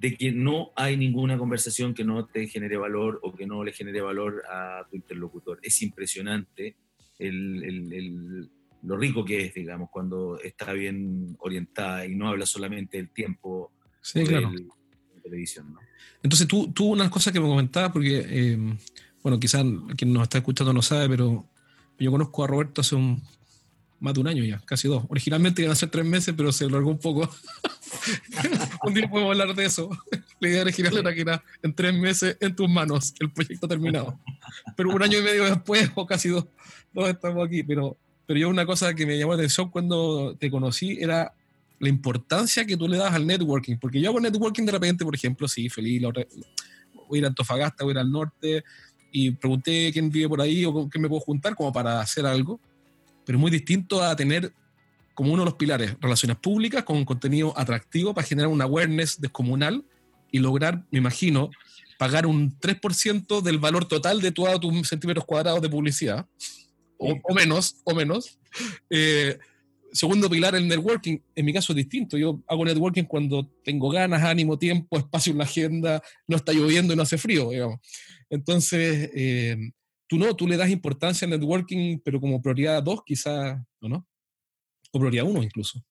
de 0.00 0.16
que 0.16 0.30
no 0.30 0.70
hay 0.76 0.96
ninguna 0.96 1.36
conversación 1.36 1.94
que 1.94 2.04
no 2.04 2.26
te 2.26 2.46
genere 2.46 2.76
valor 2.76 3.18
o 3.24 3.34
que 3.34 3.44
no 3.44 3.64
le 3.64 3.72
genere 3.72 4.00
valor 4.00 4.44
a 4.48 4.86
tu 4.88 4.94
interlocutor. 4.94 5.58
Es 5.64 5.82
impresionante 5.82 6.76
lo 7.18 8.96
rico 8.96 9.24
que 9.24 9.46
es, 9.46 9.54
digamos, 9.54 9.90
cuando 9.90 10.38
está 10.40 10.72
bien 10.74 11.36
orientada 11.40 12.06
y 12.06 12.14
no 12.14 12.28
habla 12.28 12.46
solamente 12.46 12.98
del 12.98 13.10
tiempo 13.10 13.72
sí, 14.00 14.22
claro. 14.22 14.52
de 14.52 15.20
televisión. 15.20 15.72
¿no? 15.72 15.80
Entonces 16.22 16.46
tú, 16.46 16.70
tú 16.72 16.92
unas 16.92 17.10
cosas 17.10 17.32
que 17.32 17.40
me 17.40 17.48
comentabas, 17.48 17.90
porque 17.90 18.24
eh, 18.24 18.76
bueno, 19.22 19.38
quizás 19.38 19.64
quien 19.96 20.12
nos 20.12 20.24
está 20.24 20.38
escuchando 20.38 20.72
no 20.72 20.82
sabe, 20.82 21.08
pero 21.08 21.44
yo 21.98 22.10
conozco 22.10 22.44
a 22.44 22.46
Roberto 22.46 22.80
hace 22.80 22.94
un, 22.94 23.22
más 24.00 24.14
de 24.14 24.20
un 24.20 24.28
año 24.28 24.44
ya, 24.44 24.60
casi 24.64 24.88
dos. 24.88 25.04
Originalmente 25.08 25.62
iban 25.62 25.72
a 25.72 25.76
ser 25.76 25.90
tres 25.90 26.04
meses, 26.04 26.34
pero 26.36 26.52
se 26.52 26.68
largó 26.68 26.90
un 26.90 26.98
poco. 26.98 27.28
un 28.84 28.94
día 28.94 29.08
podemos 29.08 29.32
hablar 29.32 29.54
de 29.54 29.64
eso. 29.64 29.90
La 30.40 30.48
idea 30.48 30.62
original 30.62 30.96
era 30.96 31.14
que 31.14 31.20
era 31.22 31.44
en 31.62 31.74
tres 31.74 31.94
meses 31.94 32.36
en 32.40 32.54
tus 32.54 32.68
manos, 32.68 33.14
el 33.18 33.30
proyecto 33.30 33.66
terminado. 33.66 34.18
Pero 34.76 34.90
un 34.90 35.02
año 35.02 35.18
y 35.18 35.22
medio 35.22 35.44
después, 35.44 35.90
o 35.94 36.06
casi 36.06 36.28
dos, 36.28 36.46
dos 36.92 37.08
estamos 37.08 37.46
aquí. 37.46 37.62
Pero, 37.64 37.96
pero 38.26 38.38
yo 38.38 38.48
una 38.48 38.66
cosa 38.66 38.94
que 38.94 39.04
me 39.04 39.18
llamó 39.18 39.32
la 39.32 39.38
atención 39.38 39.70
cuando 39.70 40.36
te 40.36 40.50
conocí 40.50 40.98
era 41.00 41.32
la 41.80 41.88
importancia 41.88 42.64
que 42.64 42.76
tú 42.76 42.88
le 42.88 42.98
das 42.98 43.12
al 43.12 43.26
networking. 43.26 43.78
Porque 43.78 44.00
yo 44.00 44.10
hago 44.10 44.20
networking 44.20 44.64
de 44.64 44.72
repente, 44.72 45.04
por 45.04 45.14
ejemplo, 45.14 45.48
sí, 45.48 45.68
feliz, 45.68 46.02
voy 47.08 47.18
a 47.18 47.18
ir 47.18 47.24
a 47.24 47.28
Antofagasta, 47.28 47.84
voy 47.84 47.92
a 47.92 47.94
ir 47.94 47.98
al 47.98 48.12
norte, 48.12 48.64
y 49.12 49.30
pregunté 49.32 49.90
quién 49.92 50.10
vive 50.10 50.28
por 50.28 50.40
ahí 50.40 50.64
o 50.64 50.72
con 50.72 50.88
quién 50.88 51.02
me 51.02 51.08
puedo 51.08 51.20
juntar 51.20 51.54
como 51.54 51.72
para 51.72 52.00
hacer 52.00 52.26
algo, 52.26 52.60
pero 53.24 53.38
es 53.38 53.40
muy 53.40 53.50
distinto 53.50 54.02
a 54.02 54.14
tener 54.16 54.52
como 55.14 55.32
uno 55.32 55.42
de 55.42 55.46
los 55.46 55.54
pilares 55.54 55.96
relaciones 56.00 56.36
públicas 56.36 56.84
con 56.84 56.96
un 56.96 57.04
contenido 57.04 57.52
atractivo 57.58 58.14
para 58.14 58.26
generar 58.26 58.48
una 58.48 58.64
awareness 58.64 59.20
descomunal 59.20 59.84
y 60.30 60.38
lograr, 60.38 60.84
me 60.90 60.98
imagino, 60.98 61.50
pagar 61.98 62.26
un 62.26 62.56
3% 62.58 63.42
del 63.42 63.58
valor 63.58 63.86
total 63.86 64.20
de 64.20 64.30
todos 64.30 64.60
tus 64.60 64.88
centímetros 64.88 65.24
cuadrados 65.24 65.60
de 65.60 65.68
publicidad, 65.68 66.26
o, 66.96 67.34
menos, 67.34 67.76
o 67.84 67.94
menos. 67.94 68.38
Eh, 68.90 69.38
segundo 69.92 70.28
pilar, 70.28 70.54
el 70.54 70.68
networking. 70.68 71.18
En 71.34 71.44
mi 71.44 71.52
caso 71.52 71.72
es 71.72 71.76
distinto. 71.76 72.16
Yo 72.16 72.42
hago 72.46 72.64
networking 72.64 73.04
cuando 73.04 73.46
tengo 73.64 73.90
ganas, 73.90 74.22
ánimo, 74.22 74.58
tiempo, 74.58 74.98
espacio 74.98 75.32
en 75.32 75.38
la 75.38 75.44
agenda, 75.44 76.02
no 76.26 76.36
está 76.36 76.52
lloviendo 76.52 76.92
y 76.92 76.96
no 76.96 77.02
hace 77.02 77.18
frío. 77.18 77.50
Entonces, 78.30 79.10
eh, 79.14 79.56
tú 80.06 80.18
no, 80.18 80.34
tú 80.34 80.46
le 80.46 80.56
das 80.56 80.70
importancia 80.70 81.26
al 81.26 81.30
networking, 81.30 81.98
pero 82.04 82.20
como 82.20 82.42
prioridad 82.42 82.82
dos, 82.82 83.02
quizás, 83.04 83.58
¿o 83.80 83.88
no? 83.88 84.06
O 84.92 84.98
prioridad 84.98 85.24
uno 85.24 85.42
incluso. 85.42 85.82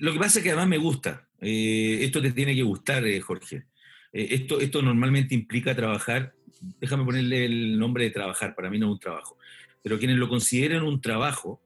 Lo 0.00 0.12
que 0.12 0.18
pasa 0.18 0.38
es 0.38 0.42
que 0.42 0.50
además 0.50 0.68
me 0.68 0.78
gusta. 0.78 1.28
Eh, 1.40 1.98
esto 2.02 2.20
te 2.20 2.32
tiene 2.32 2.54
que 2.54 2.62
gustar, 2.62 3.04
eh, 3.06 3.20
Jorge. 3.20 3.64
esto, 4.12 4.60
esto 4.60 4.82
normalmente 4.82 5.34
implica 5.34 5.74
trabajar, 5.74 6.34
déjame 6.80 7.04
ponerle 7.04 7.46
el 7.46 7.78
nombre 7.78 8.04
de 8.04 8.10
trabajar, 8.10 8.54
para 8.54 8.68
mí 8.68 8.78
no 8.78 8.86
es 8.86 8.92
un 8.92 9.00
trabajo, 9.00 9.38
pero 9.82 9.98
quienes 9.98 10.18
lo 10.18 10.28
consideren 10.28 10.82
un 10.82 11.00
trabajo, 11.00 11.60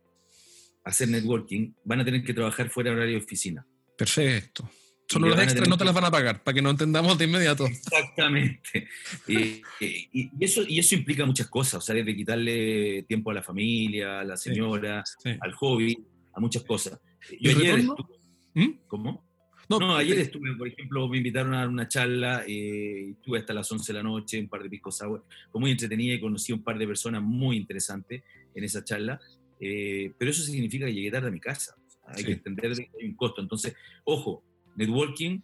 hacer 0.86 1.08
networking, 1.08 1.72
van 1.84 2.00
a 2.00 2.04
tener 2.04 2.22
que 2.22 2.32
trabajar 2.32 2.70
fuera 2.70 2.90
de 2.90 2.96
horario 2.96 3.18
de 3.18 3.24
oficina. 3.24 3.66
Perfecto. 3.98 4.70
Solo 5.08 5.28
los 5.28 5.40
extras 5.40 5.68
no 5.68 5.76
te 5.76 5.84
las 5.84 5.94
van 5.94 6.04
a 6.04 6.10
pagar, 6.10 6.42
para 6.42 6.54
que 6.54 6.62
no 6.62 6.70
entendamos 6.70 7.16
de 7.18 7.24
inmediato. 7.26 7.66
Exactamente. 7.66 8.88
y, 9.28 9.62
eso, 10.40 10.62
y 10.66 10.78
eso 10.78 10.94
implica 10.94 11.24
muchas 11.24 11.48
cosas, 11.48 11.74
o 11.74 11.80
sea, 11.80 11.94
desde 11.94 12.14
quitarle 12.14 13.04
tiempo 13.04 13.30
a 13.30 13.34
la 13.34 13.42
familia, 13.42 14.20
a 14.20 14.24
la 14.24 14.36
señora, 14.36 15.04
al 15.40 15.52
hobby, 15.54 15.96
a 16.32 16.40
muchas 16.40 16.62
cosas. 16.64 16.98
Yo 17.40 17.50
ayer 17.50 17.84
¿Mm? 18.54 18.70
¿Cómo? 18.86 19.26
No, 19.68 19.96
ayer 19.96 20.18
estuve, 20.18 20.54
por 20.54 20.68
ejemplo, 20.68 21.08
me 21.08 21.18
invitaron 21.18 21.52
a 21.54 21.66
una 21.66 21.88
charla, 21.88 22.44
eh, 22.46 23.10
estuve 23.10 23.40
hasta 23.40 23.52
las 23.52 23.70
11 23.70 23.92
de 23.92 23.96
la 23.98 24.02
noche, 24.02 24.40
un 24.40 24.48
par 24.48 24.62
de 24.62 24.70
piscos 24.70 25.02
agua, 25.02 25.24
fue 25.50 25.60
muy 25.60 25.72
entretenida 25.72 26.14
y 26.14 26.20
conocí 26.20 26.52
a 26.52 26.54
un 26.54 26.62
par 26.62 26.78
de 26.78 26.86
personas 26.86 27.22
muy 27.22 27.56
interesantes 27.56 28.22
en 28.54 28.64
esa 28.64 28.84
charla, 28.84 29.20
eh, 29.60 30.12
pero 30.18 30.30
eso 30.30 30.42
significa 30.42 30.86
que 30.86 30.94
llegué 30.94 31.10
tarde 31.10 31.28
a 31.28 31.32
mi 31.32 31.40
casa. 31.40 31.74
Hay 32.06 32.24
que 32.24 32.32
entender 32.32 32.74
que 32.74 32.90
hay 33.00 33.08
un 33.08 33.16
costo. 33.16 33.40
Entonces, 33.40 33.74
ojo, 34.04 34.42
networking, 34.76 35.40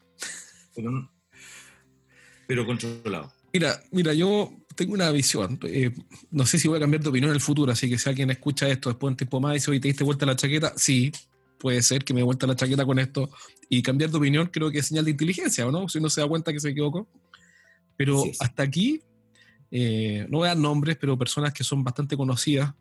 pero, 2.47 2.67
controlado. 2.67 3.33
Mira, 3.53 3.83
mira, 3.91 4.15
yo 4.15 4.53
tengo 4.75 4.95
una 4.95 5.11
visión. 5.11 5.59
Eh, 5.65 5.91
no 6.31 6.47
sé 6.47 6.59
si 6.59 6.69
voy 6.69 6.77
a 6.79 6.81
cambiar 6.81 7.03
de 7.03 7.09
opinión 7.09 7.31
en 7.31 7.37
el 7.37 7.41
futuro, 7.41 7.73
así 7.73 7.89
que 7.89 7.99
si 7.99 8.09
alguien 8.09 8.31
escucha 8.31 8.69
esto 8.69 8.89
después 8.91 9.09
de 9.09 9.13
un 9.13 9.17
tiempo 9.17 9.41
más 9.41 9.53
y 9.53 9.55
dice, 9.55 9.71
oye, 9.71 9.81
¿te 9.81 9.89
diste 9.89 10.05
vuelta 10.05 10.27
la 10.27 10.37
chaqueta? 10.37 10.73
Sí, 10.77 11.13
puede 11.59 11.83
ser 11.83 12.05
que 12.05 12.15
me 12.15 12.21
dé 12.21 12.25
vuelta 12.25 12.47
la 12.47 12.57
chaqueta 12.57 12.85
con 12.85 12.99
esto. 12.99 13.31
Y 13.69 13.83
cambiar 13.83 14.11
de 14.11 14.19
opinión 14.19 14.49
creo 14.49 14.71
que 14.71 14.79
es 14.79 14.87
señal 14.87 15.05
de 15.05 15.13
inteligencia, 15.13 15.67
¿o 15.67 15.71
no? 15.71 15.89
Si 15.89 15.99
uno 15.99 16.11
se 16.11 16.21
da 16.21 16.29
cuenta 16.29 16.53
que 16.53 16.61
se 16.61 16.71
equivocó. 16.71 17.09
Pero 17.97 18.25
hasta 18.41 18.63
aquí, 18.63 19.01
eh, 19.71 20.27
no 20.29 20.39
voy 20.39 20.47
a 20.47 20.51
dar 20.51 20.59
nombres, 20.59 20.97
pero 21.01 21.17
personas 21.17 21.53
que 21.53 21.65
son 21.65 21.85
bastante 21.85 22.17
conocidas, 22.17 22.75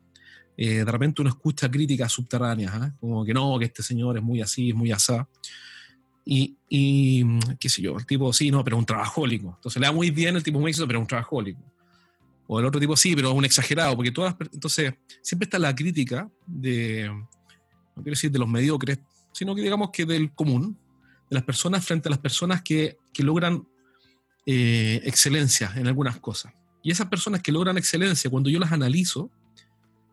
eh, 0.57 0.83
de 0.83 0.91
repente 0.91 1.21
uno 1.21 1.29
escucha 1.29 1.69
críticas 1.69 2.11
subterráneas, 2.11 2.93
como 2.99 3.25
que 3.25 3.33
no, 3.33 3.57
que 3.57 3.65
este 3.65 3.83
señor 3.83 4.17
es 4.17 4.23
muy 4.23 4.41
así, 4.41 4.69
es 4.69 4.75
muy 4.75 4.91
asá. 4.91 5.27
Y, 6.23 6.55
y, 6.69 7.39
qué 7.59 7.67
sé 7.67 7.81
yo, 7.81 7.97
el 7.97 8.05
tipo, 8.05 8.31
sí, 8.31 8.51
no, 8.51 8.63
pero 8.63 8.77
un 8.77 8.85
trabajólico. 8.85 9.53
Entonces 9.55 9.79
le 9.79 9.87
da 9.87 9.91
muy 9.91 10.11
bien 10.11 10.35
el 10.35 10.43
tipo 10.43 10.59
muy 10.59 10.69
éxito, 10.69 10.87
pero 10.87 10.99
un 10.99 11.07
trabajólico. 11.07 11.61
O 12.47 12.59
el 12.59 12.65
otro 12.65 12.79
tipo, 12.79 12.95
sí, 12.95 13.15
pero 13.15 13.31
un 13.33 13.45
exagerado, 13.45 13.95
porque 13.95 14.11
todas, 14.11 14.35
entonces 14.51 14.93
siempre 15.21 15.45
está 15.45 15.57
la 15.57 15.73
crítica 15.73 16.29
de, 16.45 17.07
no 17.07 18.03
quiero 18.03 18.11
decir 18.11 18.31
de 18.31 18.39
los 18.39 18.47
mediocres, 18.47 18.99
sino 19.31 19.55
que 19.55 19.61
digamos 19.61 19.89
que 19.91 20.05
del 20.05 20.31
común, 20.33 20.77
de 21.29 21.35
las 21.35 21.43
personas 21.43 21.85
frente 21.85 22.09
a 22.09 22.11
las 22.11 22.19
personas 22.19 22.61
que, 22.61 22.97
que 23.13 23.23
logran 23.23 23.65
eh, 24.45 25.01
excelencia 25.05 25.71
en 25.75 25.87
algunas 25.87 26.19
cosas. 26.19 26.53
Y 26.83 26.91
esas 26.91 27.07
personas 27.07 27.41
que 27.41 27.51
logran 27.51 27.77
excelencia, 27.77 28.29
cuando 28.29 28.49
yo 28.49 28.59
las 28.59 28.71
analizo, 28.71 29.31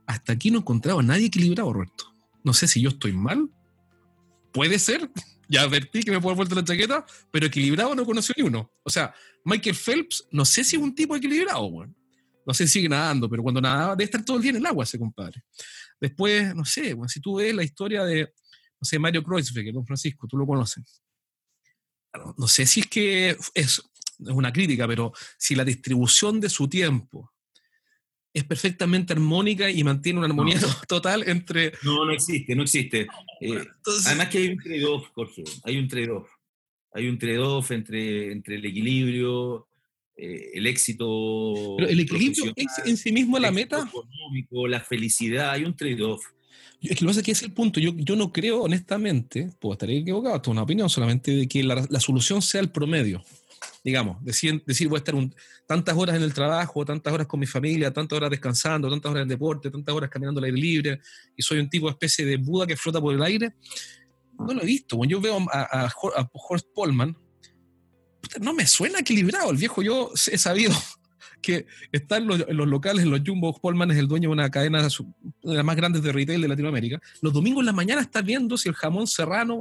hasta 0.09 0.33
aquí 0.33 0.51
no 0.51 0.61
encontraba 0.61 1.03
nadie 1.03 1.27
equilibrado, 1.27 1.71
Roberto. 1.71 2.13
No 2.43 2.55
sé 2.55 2.67
si 2.67 2.81
yo 2.81 2.89
estoy 2.89 3.13
mal, 3.13 3.51
puede 4.53 4.79
ser, 4.79 5.11
ya 5.49 5.63
advertí 5.63 6.03
que 6.03 6.11
me 6.11 6.21
puedo 6.21 6.35
vuelta 6.35 6.55
la 6.55 6.65
chaqueta, 6.65 7.05
pero 7.31 7.47
equilibrado 7.47 7.95
no 7.95 8.07
conoció 8.07 8.35
ni 8.39 8.45
uno. 8.45 8.73
O 8.83 8.91
sea, 8.91 9.15
Michael 9.45 9.77
Phelps, 9.77 10.27
no 10.33 10.47
sé 10.47 10.65
si 10.65 10.77
es 10.77 10.83
un 10.83 10.95
tipo 10.95 11.15
equilibrado, 11.15 11.71
bueno. 11.71 11.95
No 12.47 12.55
sé 12.55 12.67
si 12.67 12.75
sigue 12.75 12.89
nadando, 12.89 13.29
pero 13.29 13.43
cuando 13.43 13.61
nadaba 13.61 13.95
debe 13.95 14.05
estar 14.05 14.25
todo 14.25 14.39
el 14.39 14.43
día 14.43 14.53
en 14.53 14.57
el 14.57 14.67
agua 14.67 14.85
ese 14.85 14.99
compadre. 14.99 15.45
Después, 16.01 16.55
no 16.55 16.65
sé, 16.65 16.95
bueno, 16.95 17.09
si 17.11 17.21
tú 17.21 17.37
ves 17.37 17.55
la 17.55 17.63
historia 17.63 18.03
de, 18.05 18.23
no 18.81 18.85
sé, 18.85 18.99
Mario 18.99 19.23
Kreuzberger, 19.23 19.75
don 19.75 19.85
Francisco, 19.85 20.27
tú 20.27 20.39
lo 20.39 20.47
conoces. 20.47 21.03
No 22.39 22.49
sé 22.49 22.65
si 22.65 22.81
es 22.81 22.87
que 22.87 23.37
es 23.53 23.83
una 24.21 24.51
crítica, 24.51 24.89
pero 24.89 25.13
si 25.37 25.55
la 25.55 25.65
distribución 25.65 26.41
de 26.41 26.49
su 26.49 26.67
tiempo 26.67 27.31
es 28.33 28.45
perfectamente 28.45 29.13
armónica 29.13 29.71
y 29.71 29.83
mantiene 29.85 30.19
una 30.19 30.29
armonía 30.29 30.59
total 30.89 31.29
entre... 31.29 31.73
No, 31.83 32.05
no 32.05 32.13
existe, 32.13 32.55
no 32.55 32.63
existe. 32.63 33.07
Eh, 33.41 33.65
además 34.07 34.29
que 34.29 34.39
hay 34.39 34.49
un 34.49 34.59
trade-off, 34.59 35.09
Jorge, 35.15 35.45
hay 35.65 35.79
un 35.79 35.89
trade-off. 35.89 36.29
Hay 36.93 37.09
un 37.09 37.19
trade-off 37.19 37.71
entre, 37.71 38.33
entre 38.33 38.57
el 38.57 38.65
equilibrio, 38.65 39.69
eh, 40.17 40.51
el 40.55 40.67
éxito... 40.67 41.77
Pero 41.79 41.89
el 41.89 42.01
equilibrio 42.01 42.53
es 42.57 42.67
en 42.85 42.97
sí 42.97 43.13
mismo 43.13 43.39
la 43.39 43.51
meta. 43.51 43.89
Económico, 43.89 44.67
la 44.67 44.81
felicidad, 44.81 45.51
hay 45.51 45.65
un 45.65 45.77
trade-off. 45.77 46.25
Es 46.81 46.91
que 46.91 46.95
lo 46.95 46.99
que 47.01 47.07
pasa 47.07 47.21
es 47.21 47.27
que 47.27 47.33
es 47.33 47.43
el 47.43 47.53
punto. 47.53 47.81
Yo, 47.81 47.93
yo 47.97 48.15
no 48.15 48.33
creo, 48.33 48.63
honestamente, 48.63 49.51
puedo 49.59 49.73
estar 49.73 49.91
equivocado, 49.91 50.37
esto 50.37 50.51
es 50.51 50.53
una 50.53 50.63
opinión 50.63 50.89
solamente, 50.89 51.33
de 51.33 51.49
que 51.49 51.63
la, 51.65 51.87
la 51.91 52.01
solución 52.01 52.41
sea 52.41 52.61
el 52.61 52.71
promedio. 52.71 53.23
Digamos, 53.85 54.23
decir, 54.25 54.63
decir 54.67 54.89
voy 54.89 54.97
a 54.97 54.99
estar 54.99 55.15
tantas 55.67 55.97
horas 55.97 56.17
en 56.17 56.23
el 56.23 56.35
trabajo, 56.35 56.85
tantas 56.85 57.13
horas 57.13 57.27
con 57.27 57.41
mi 57.41 57.47
familia, 57.47 57.93
tantas 57.93 58.17
horas 58.17 58.31
descansando, 58.31 58.91
tantas 58.91 59.11
horas 59.11 59.23
en 59.23 59.29
deporte, 59.29 59.71
tantas 59.71 59.95
horas 59.95 60.11
caminando 60.11 60.41
al 60.41 60.45
aire 60.45 60.59
libre, 60.59 61.01
y 61.37 61.43
soy 61.43 61.59
un 61.59 61.69
tipo 61.69 61.87
de 61.87 61.93
especie 61.93 62.25
de 62.25 62.37
Buda 62.37 62.67
que 62.67 62.77
flota 62.77 63.01
por 63.01 63.15
el 63.15 63.23
aire, 63.23 63.55
no 64.39 64.55
lo 64.55 64.63
he 64.63 64.67
visto. 64.67 64.97
Cuando 64.97 65.13
yo 65.13 65.21
veo 65.21 65.39
a, 65.53 65.87
a, 65.87 66.29
Horst 66.33 66.69
Polman, 66.75 67.17
no 68.41 68.53
me 68.55 68.67
suena 68.67 69.01
equilibrado. 69.01 69.51
El 69.51 69.57
viejo 69.57 69.83
yo 69.83 70.13
he 70.31 70.39
sabido 70.39 70.73
que 71.43 71.67
está 71.93 72.19
en 72.19 72.27
los, 72.27 72.47
locales, 72.49 73.05
en 73.05 73.11
los 73.11 73.21
Jumbo, 73.25 73.59
Polman 73.61 73.91
es 73.91 73.99
el 73.99 74.09
dueño 74.09 74.29
de 74.29 74.35
una 74.35 74.51
cadena 74.51 74.83
de 74.83 74.91
las 75.43 75.65
más 75.65 75.77
grandes 75.77 76.03
de 76.03 76.13
retail 76.13 76.41
de 76.41 76.49
Latinoamérica. 76.49 77.01
Los 77.21 77.33
domingos 77.33 77.63
en 77.63 77.67
la 77.67 77.73
mañana 77.73 78.01
está 78.01 78.23
viendo 78.23 78.57
si 78.57 78.69
el 78.69 78.75
jamón 78.75 79.07
serrano... 79.07 79.61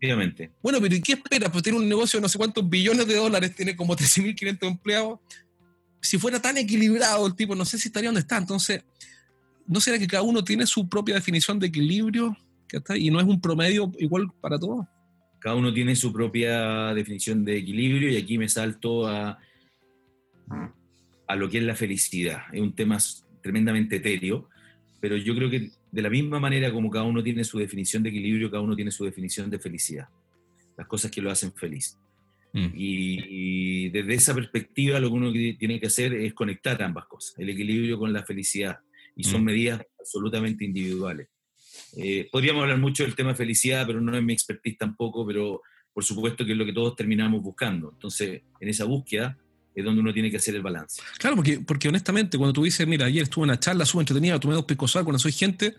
Efectivamente. 0.00 0.50
Bueno, 0.62 0.80
pero 0.80 0.94
¿y 0.94 1.02
qué 1.02 1.12
espera? 1.12 1.52
Pues 1.52 1.62
tiene 1.62 1.78
un 1.78 1.86
negocio 1.86 2.18
de 2.18 2.22
no 2.22 2.28
sé 2.30 2.38
cuántos 2.38 2.66
billones 2.68 3.06
de 3.06 3.16
dólares, 3.16 3.54
tiene 3.54 3.76
como 3.76 3.94
13.500 3.96 4.66
empleados. 4.66 5.20
Si 6.00 6.16
fuera 6.16 6.40
tan 6.40 6.56
equilibrado 6.56 7.26
el 7.26 7.34
tipo, 7.34 7.54
no 7.54 7.66
sé 7.66 7.76
si 7.76 7.88
estaría 7.88 8.08
donde 8.08 8.22
está. 8.22 8.38
Entonces, 8.38 8.82
¿no 9.66 9.78
será 9.78 9.98
que 9.98 10.06
cada 10.06 10.22
uno 10.22 10.42
tiene 10.42 10.66
su 10.66 10.88
propia 10.88 11.16
definición 11.16 11.58
de 11.58 11.66
equilibrio? 11.66 12.34
Y 12.96 13.10
no 13.10 13.20
es 13.20 13.26
un 13.26 13.42
promedio 13.42 13.92
igual 13.98 14.28
para 14.40 14.58
todos. 14.58 14.86
Cada 15.38 15.56
uno 15.56 15.72
tiene 15.74 15.94
su 15.94 16.12
propia 16.12 16.94
definición 16.94 17.44
de 17.44 17.58
equilibrio 17.58 18.08
y 18.10 18.16
aquí 18.16 18.38
me 18.38 18.48
salto 18.48 19.06
a, 19.06 19.38
a 21.26 21.36
lo 21.36 21.50
que 21.50 21.58
es 21.58 21.64
la 21.64 21.76
felicidad. 21.76 22.44
Es 22.52 22.60
un 22.62 22.74
tema 22.74 22.96
tremendamente 23.42 23.96
etéreo, 23.96 24.48
pero 24.98 25.18
yo 25.18 25.34
creo 25.34 25.50
que 25.50 25.70
de 25.92 26.02
la 26.02 26.10
misma 26.10 26.38
manera 26.38 26.72
como 26.72 26.90
cada 26.90 27.04
uno 27.04 27.22
tiene 27.22 27.44
su 27.44 27.58
definición 27.58 28.02
de 28.02 28.10
equilibrio, 28.10 28.50
cada 28.50 28.62
uno 28.62 28.76
tiene 28.76 28.90
su 28.90 29.04
definición 29.04 29.50
de 29.50 29.58
felicidad. 29.58 30.08
Las 30.76 30.86
cosas 30.86 31.10
que 31.10 31.20
lo 31.20 31.30
hacen 31.30 31.52
feliz. 31.52 31.98
Mm. 32.52 32.68
Y, 32.74 33.88
desde 33.90 34.14
esa 34.14 34.34
perspectiva 34.34 35.00
lo 35.00 35.08
que 35.08 35.14
uno 35.14 35.32
tiene 35.32 35.80
que 35.80 35.86
hacer 35.86 36.14
es 36.14 36.34
conectar 36.34 36.80
ambas 36.82 37.06
cosas, 37.06 37.38
el 37.38 37.48
equilibrio 37.48 37.98
con 37.98 38.12
la 38.12 38.24
felicidad. 38.24 38.78
Y 39.16 39.24
son 39.24 39.42
mm. 39.42 39.44
medidas 39.44 39.82
absolutamente 39.98 40.64
individuales. 40.64 41.28
Eh, 41.96 42.28
podríamos 42.30 42.62
hablar 42.62 42.78
mucho 42.78 43.02
del 43.02 43.14
tema 43.16 43.34
felicidad, 43.34 43.86
pero 43.86 44.00
no 44.00 44.16
es 44.16 44.22
mi 44.22 44.32
expertise 44.32 44.78
tampoco, 44.78 45.26
pero 45.26 45.62
por 45.92 46.04
supuesto 46.04 46.44
que 46.44 46.52
es 46.52 46.58
lo 46.58 46.64
que 46.64 46.72
todos 46.72 46.94
terminamos 46.94 47.42
buscando. 47.42 47.90
Entonces, 47.92 48.42
en 48.60 48.68
esa 48.68 48.84
búsqueda 48.84 49.36
es 49.74 49.84
donde 49.84 50.00
uno 50.00 50.12
tiene 50.12 50.30
que 50.30 50.36
hacer 50.36 50.54
el 50.54 50.62
balance. 50.62 51.02
Claro, 51.18 51.36
porque, 51.36 51.60
porque 51.60 51.88
honestamente, 51.88 52.36
cuando 52.38 52.52
tú 52.52 52.64
dices, 52.64 52.86
mira, 52.86 53.06
ayer 53.06 53.22
estuve 53.22 53.44
en 53.44 53.50
una 53.50 53.60
charla 53.60 53.84
súper 53.84 54.02
entretenida, 54.02 54.40
tomé 54.40 54.54
dos 54.54 54.64
picosal 54.64 55.04
cuando 55.04 55.18
soy 55.18 55.32
gente, 55.32 55.76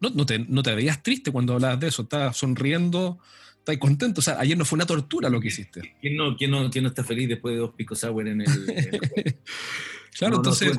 no, 0.00 0.10
no, 0.10 0.26
te, 0.26 0.38
no 0.38 0.62
te 0.62 0.74
veías 0.74 1.02
triste 1.02 1.30
cuando 1.30 1.54
hablabas 1.54 1.80
de 1.80 1.88
eso, 1.88 2.02
estabas 2.02 2.36
sonriendo, 2.36 3.18
estás 3.58 3.78
contento. 3.78 4.20
O 4.20 4.22
sea, 4.22 4.38
ayer 4.40 4.56
no 4.56 4.64
fue 4.64 4.76
una 4.76 4.86
tortura 4.86 5.28
lo 5.28 5.40
que 5.40 5.48
hiciste. 5.48 5.96
¿Quién 6.00 6.16
no, 6.16 6.36
quién 6.36 6.50
no, 6.50 6.70
quién 6.70 6.84
no 6.84 6.88
está 6.88 7.04
feliz 7.04 7.28
después 7.28 7.54
de 7.54 7.60
dos 7.60 7.74
picos 7.74 8.02
en 8.02 8.40
el... 8.42 8.46
claro, 10.18 10.36
entonces... 10.36 10.78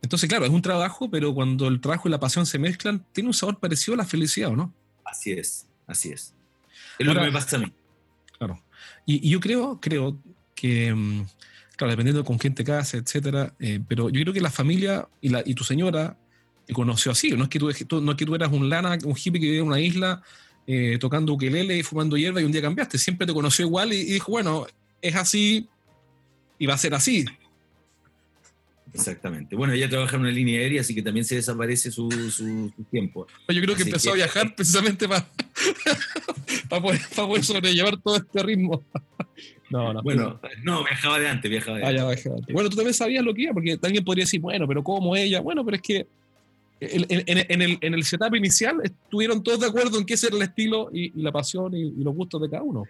Entonces, 0.00 0.28
claro, 0.28 0.44
es 0.44 0.50
un 0.52 0.62
trabajo, 0.62 1.10
pero 1.10 1.34
cuando 1.34 1.66
el 1.66 1.80
trabajo 1.80 2.08
y 2.08 2.12
la 2.12 2.20
pasión 2.20 2.46
se 2.46 2.58
mezclan, 2.58 3.04
tiene 3.12 3.28
un 3.28 3.34
sabor 3.34 3.58
parecido 3.58 3.94
a 3.94 3.96
la 3.96 4.04
felicidad, 4.04 4.50
¿o 4.50 4.56
no? 4.56 4.72
Así 5.04 5.32
es, 5.32 5.66
así 5.86 6.10
es. 6.10 6.34
Es 6.98 7.06
lo 7.06 7.14
que 7.14 7.20
me 7.20 7.32
pasa 7.32 7.56
a 7.56 7.60
mí. 7.60 7.72
Claro. 8.38 8.62
Y, 9.06 9.28
yo 9.28 9.40
creo, 9.40 9.80
creo 9.80 10.18
que, 10.58 10.92
mm, 10.94 11.26
claro, 11.76 11.90
dependiendo 11.90 12.24
con 12.24 12.38
quién 12.38 12.54
te 12.54 12.64
cases, 12.64 13.02
etcétera, 13.02 13.54
eh, 13.60 13.80
pero 13.86 14.08
yo 14.10 14.20
creo 14.22 14.32
que 14.32 14.40
la 14.40 14.50
familia 14.50 15.08
y, 15.20 15.28
la, 15.28 15.42
y 15.44 15.54
tu 15.54 15.64
señora 15.64 16.16
te 16.66 16.72
conoció 16.74 17.12
así. 17.12 17.30
No 17.30 17.44
es 17.44 17.50
que 17.50 17.58
tú, 17.58 18.00
no 18.00 18.12
es 18.12 18.16
que 18.16 18.26
tú 18.26 18.34
eras 18.34 18.52
un 18.52 18.68
lana, 18.68 18.98
un 19.04 19.16
hippie 19.16 19.40
que 19.40 19.46
vivía 19.46 19.60
en 19.60 19.66
una 19.66 19.80
isla 19.80 20.22
eh, 20.66 20.98
tocando 21.00 21.32
ukelele 21.32 21.78
y 21.78 21.82
fumando 21.82 22.16
hierba 22.16 22.40
y 22.40 22.44
un 22.44 22.52
día 22.52 22.62
cambiaste. 22.62 22.98
Siempre 22.98 23.26
te 23.26 23.32
conoció 23.32 23.64
igual 23.64 23.92
y, 23.92 24.00
y 24.00 24.12
dijo, 24.12 24.32
bueno, 24.32 24.66
es 25.00 25.14
así 25.14 25.68
y 26.58 26.66
va 26.66 26.74
a 26.74 26.78
ser 26.78 26.94
así. 26.94 27.24
Exactamente. 28.92 29.54
Bueno, 29.54 29.74
ella 29.74 29.88
trabaja 29.88 30.16
en 30.16 30.22
una 30.22 30.30
línea 30.30 30.60
aérea, 30.60 30.80
así 30.80 30.94
que 30.94 31.02
también 31.02 31.24
se 31.24 31.36
desaparece 31.36 31.90
su, 31.90 32.08
tiempo. 32.90 33.26
Yo 33.48 33.60
creo 33.62 33.76
que 33.76 33.82
empezó 33.82 34.12
a 34.12 34.14
viajar 34.14 34.54
precisamente 34.54 35.08
para, 36.68 36.82
poder, 36.82 37.44
sobrellevar 37.44 37.98
todo 37.98 38.16
este 38.16 38.42
ritmo. 38.42 38.82
No, 39.70 39.92
no. 39.92 40.02
Bueno, 40.02 40.40
no, 40.62 40.84
viajaba 40.84 41.18
de 41.18 41.28
antes, 41.28 41.50
viajaba 41.50 41.78
de 41.78 41.84
ah, 41.84 42.08
antes. 42.08 42.24
Bueno, 42.52 42.70
tú 42.70 42.76
también 42.76 42.94
sabías 42.94 43.24
lo 43.24 43.34
que 43.34 43.42
iba, 43.42 43.52
porque 43.52 43.78
alguien 43.82 44.04
podría 44.04 44.24
decir, 44.24 44.40
bueno, 44.40 44.66
pero 44.66 44.82
¿cómo 44.82 45.14
ella? 45.14 45.40
Bueno, 45.40 45.64
pero 45.64 45.76
es 45.76 45.82
que 45.82 46.06
en, 46.80 47.62
el, 47.62 47.78
en 47.80 47.94
el 47.94 48.04
setup 48.04 48.34
inicial 48.34 48.80
estuvieron 48.82 49.42
todos 49.42 49.60
de 49.60 49.66
acuerdo 49.66 49.98
en 49.98 50.06
qué 50.06 50.14
era 50.14 50.36
el 50.36 50.42
estilo 50.42 50.90
y, 50.92 51.10
la 51.20 51.32
pasión 51.32 51.74
y 51.74 51.90
los 52.02 52.14
gustos 52.14 52.40
de 52.40 52.48
cada 52.48 52.62
uno. 52.62 52.84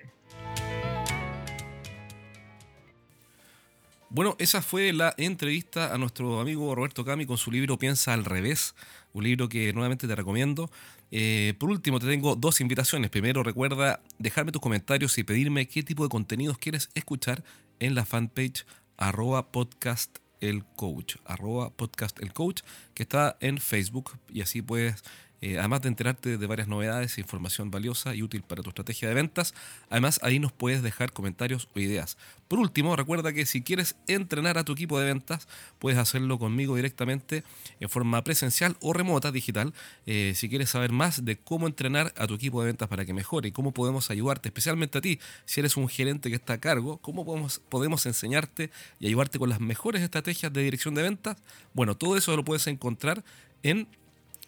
Bueno, 4.10 4.36
esa 4.38 4.62
fue 4.62 4.92
la 4.94 5.14
entrevista 5.18 5.92
a 5.92 5.98
nuestro 5.98 6.40
amigo 6.40 6.74
Roberto 6.74 7.04
Cami 7.04 7.26
con 7.26 7.36
su 7.36 7.50
libro 7.50 7.78
Piensa 7.78 8.14
al 8.14 8.24
revés, 8.24 8.74
un 9.12 9.24
libro 9.24 9.50
que 9.50 9.70
nuevamente 9.74 10.08
te 10.08 10.16
recomiendo. 10.16 10.70
Eh, 11.10 11.54
por 11.58 11.70
último, 11.70 11.98
te 11.98 12.06
tengo 12.06 12.36
dos 12.36 12.60
invitaciones. 12.60 13.10
Primero, 13.10 13.42
recuerda 13.42 14.00
dejarme 14.18 14.52
tus 14.52 14.60
comentarios 14.60 15.16
y 15.18 15.24
pedirme 15.24 15.66
qué 15.66 15.82
tipo 15.82 16.02
de 16.02 16.10
contenidos 16.10 16.58
quieres 16.58 16.90
escuchar 16.94 17.44
en 17.80 17.94
la 17.94 18.04
fanpage 18.04 18.66
arroba 18.96 19.50
podcast 19.50 20.18
el 20.40 20.64
coach, 20.64 21.16
arroba 21.24 21.70
podcast 21.70 22.20
el 22.20 22.32
coach, 22.32 22.62
que 22.94 23.02
está 23.02 23.36
en 23.40 23.58
Facebook 23.58 24.18
y 24.28 24.42
así 24.42 24.62
puedes 24.62 25.02
eh, 25.40 25.58
además 25.58 25.82
de 25.82 25.88
enterarte 25.88 26.38
de 26.38 26.46
varias 26.46 26.68
novedades 26.68 27.16
e 27.16 27.20
información 27.20 27.70
valiosa 27.70 28.14
y 28.14 28.22
útil 28.22 28.42
para 28.42 28.62
tu 28.62 28.70
estrategia 28.70 29.08
de 29.08 29.14
ventas, 29.14 29.54
además 29.90 30.20
ahí 30.22 30.38
nos 30.38 30.52
puedes 30.52 30.82
dejar 30.82 31.12
comentarios 31.12 31.68
o 31.74 31.80
ideas. 31.80 32.16
Por 32.48 32.58
último, 32.58 32.96
recuerda 32.96 33.32
que 33.32 33.44
si 33.46 33.62
quieres 33.62 33.96
entrenar 34.06 34.58
a 34.58 34.64
tu 34.64 34.72
equipo 34.72 34.98
de 34.98 35.06
ventas, 35.06 35.46
puedes 35.78 35.98
hacerlo 35.98 36.38
conmigo 36.38 36.76
directamente 36.76 37.44
en 37.78 37.88
forma 37.88 38.24
presencial 38.24 38.76
o 38.80 38.92
remota, 38.92 39.30
digital. 39.30 39.74
Eh, 40.06 40.32
si 40.34 40.48
quieres 40.48 40.70
saber 40.70 40.90
más 40.90 41.24
de 41.24 41.36
cómo 41.36 41.66
entrenar 41.66 42.14
a 42.16 42.26
tu 42.26 42.34
equipo 42.34 42.60
de 42.60 42.68
ventas 42.68 42.88
para 42.88 43.04
que 43.04 43.12
mejore 43.12 43.48
y 43.48 43.52
cómo 43.52 43.72
podemos 43.72 44.10
ayudarte, 44.10 44.48
especialmente 44.48 44.98
a 44.98 45.00
ti, 45.00 45.20
si 45.44 45.60
eres 45.60 45.76
un 45.76 45.88
gerente 45.88 46.30
que 46.30 46.36
está 46.36 46.54
a 46.54 46.58
cargo, 46.58 46.98
cómo 46.98 47.24
podemos, 47.24 47.60
podemos 47.68 48.06
enseñarte 48.06 48.70
y 48.98 49.06
ayudarte 49.06 49.38
con 49.38 49.50
las 49.50 49.60
mejores 49.60 50.02
estrategias 50.02 50.52
de 50.52 50.62
dirección 50.62 50.94
de 50.94 51.02
ventas, 51.02 51.36
bueno, 51.74 51.96
todo 51.96 52.16
eso 52.16 52.34
lo 52.34 52.44
puedes 52.44 52.66
encontrar 52.66 53.24
en 53.62 53.88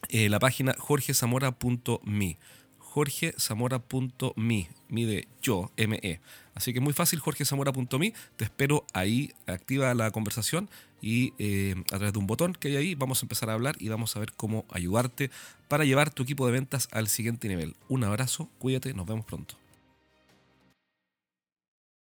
eh, 0.08 0.28
la 0.28 0.38
página 0.38 0.74
jorgezamora.me. 0.78 2.38
jorgezamora.me, 2.78 4.70
mi 4.88 5.04
de 5.04 5.28
yo, 5.42 5.70
ME. 5.76 6.20
Así 6.54 6.72
que 6.72 6.80
muy 6.80 6.92
fácil, 6.92 7.20
jorgezamora.me. 7.20 8.12
Te 8.36 8.44
espero 8.44 8.84
ahí, 8.92 9.32
activa 9.46 9.94
la 9.94 10.10
conversación 10.10 10.68
y 11.00 11.32
eh, 11.38 11.74
a 11.92 11.96
través 11.96 12.12
de 12.12 12.18
un 12.18 12.26
botón 12.26 12.52
que 12.54 12.68
hay 12.68 12.76
ahí 12.76 12.94
vamos 12.94 13.22
a 13.22 13.24
empezar 13.24 13.50
a 13.50 13.54
hablar 13.54 13.76
y 13.78 13.88
vamos 13.88 14.16
a 14.16 14.20
ver 14.20 14.32
cómo 14.32 14.66
ayudarte 14.70 15.30
para 15.68 15.84
llevar 15.84 16.10
tu 16.10 16.22
equipo 16.22 16.46
de 16.46 16.52
ventas 16.52 16.88
al 16.90 17.08
siguiente 17.08 17.48
nivel. 17.48 17.76
Un 17.88 18.04
abrazo, 18.04 18.48
cuídate, 18.58 18.92
nos 18.92 19.06
vemos 19.06 19.24
pronto. 19.24 19.56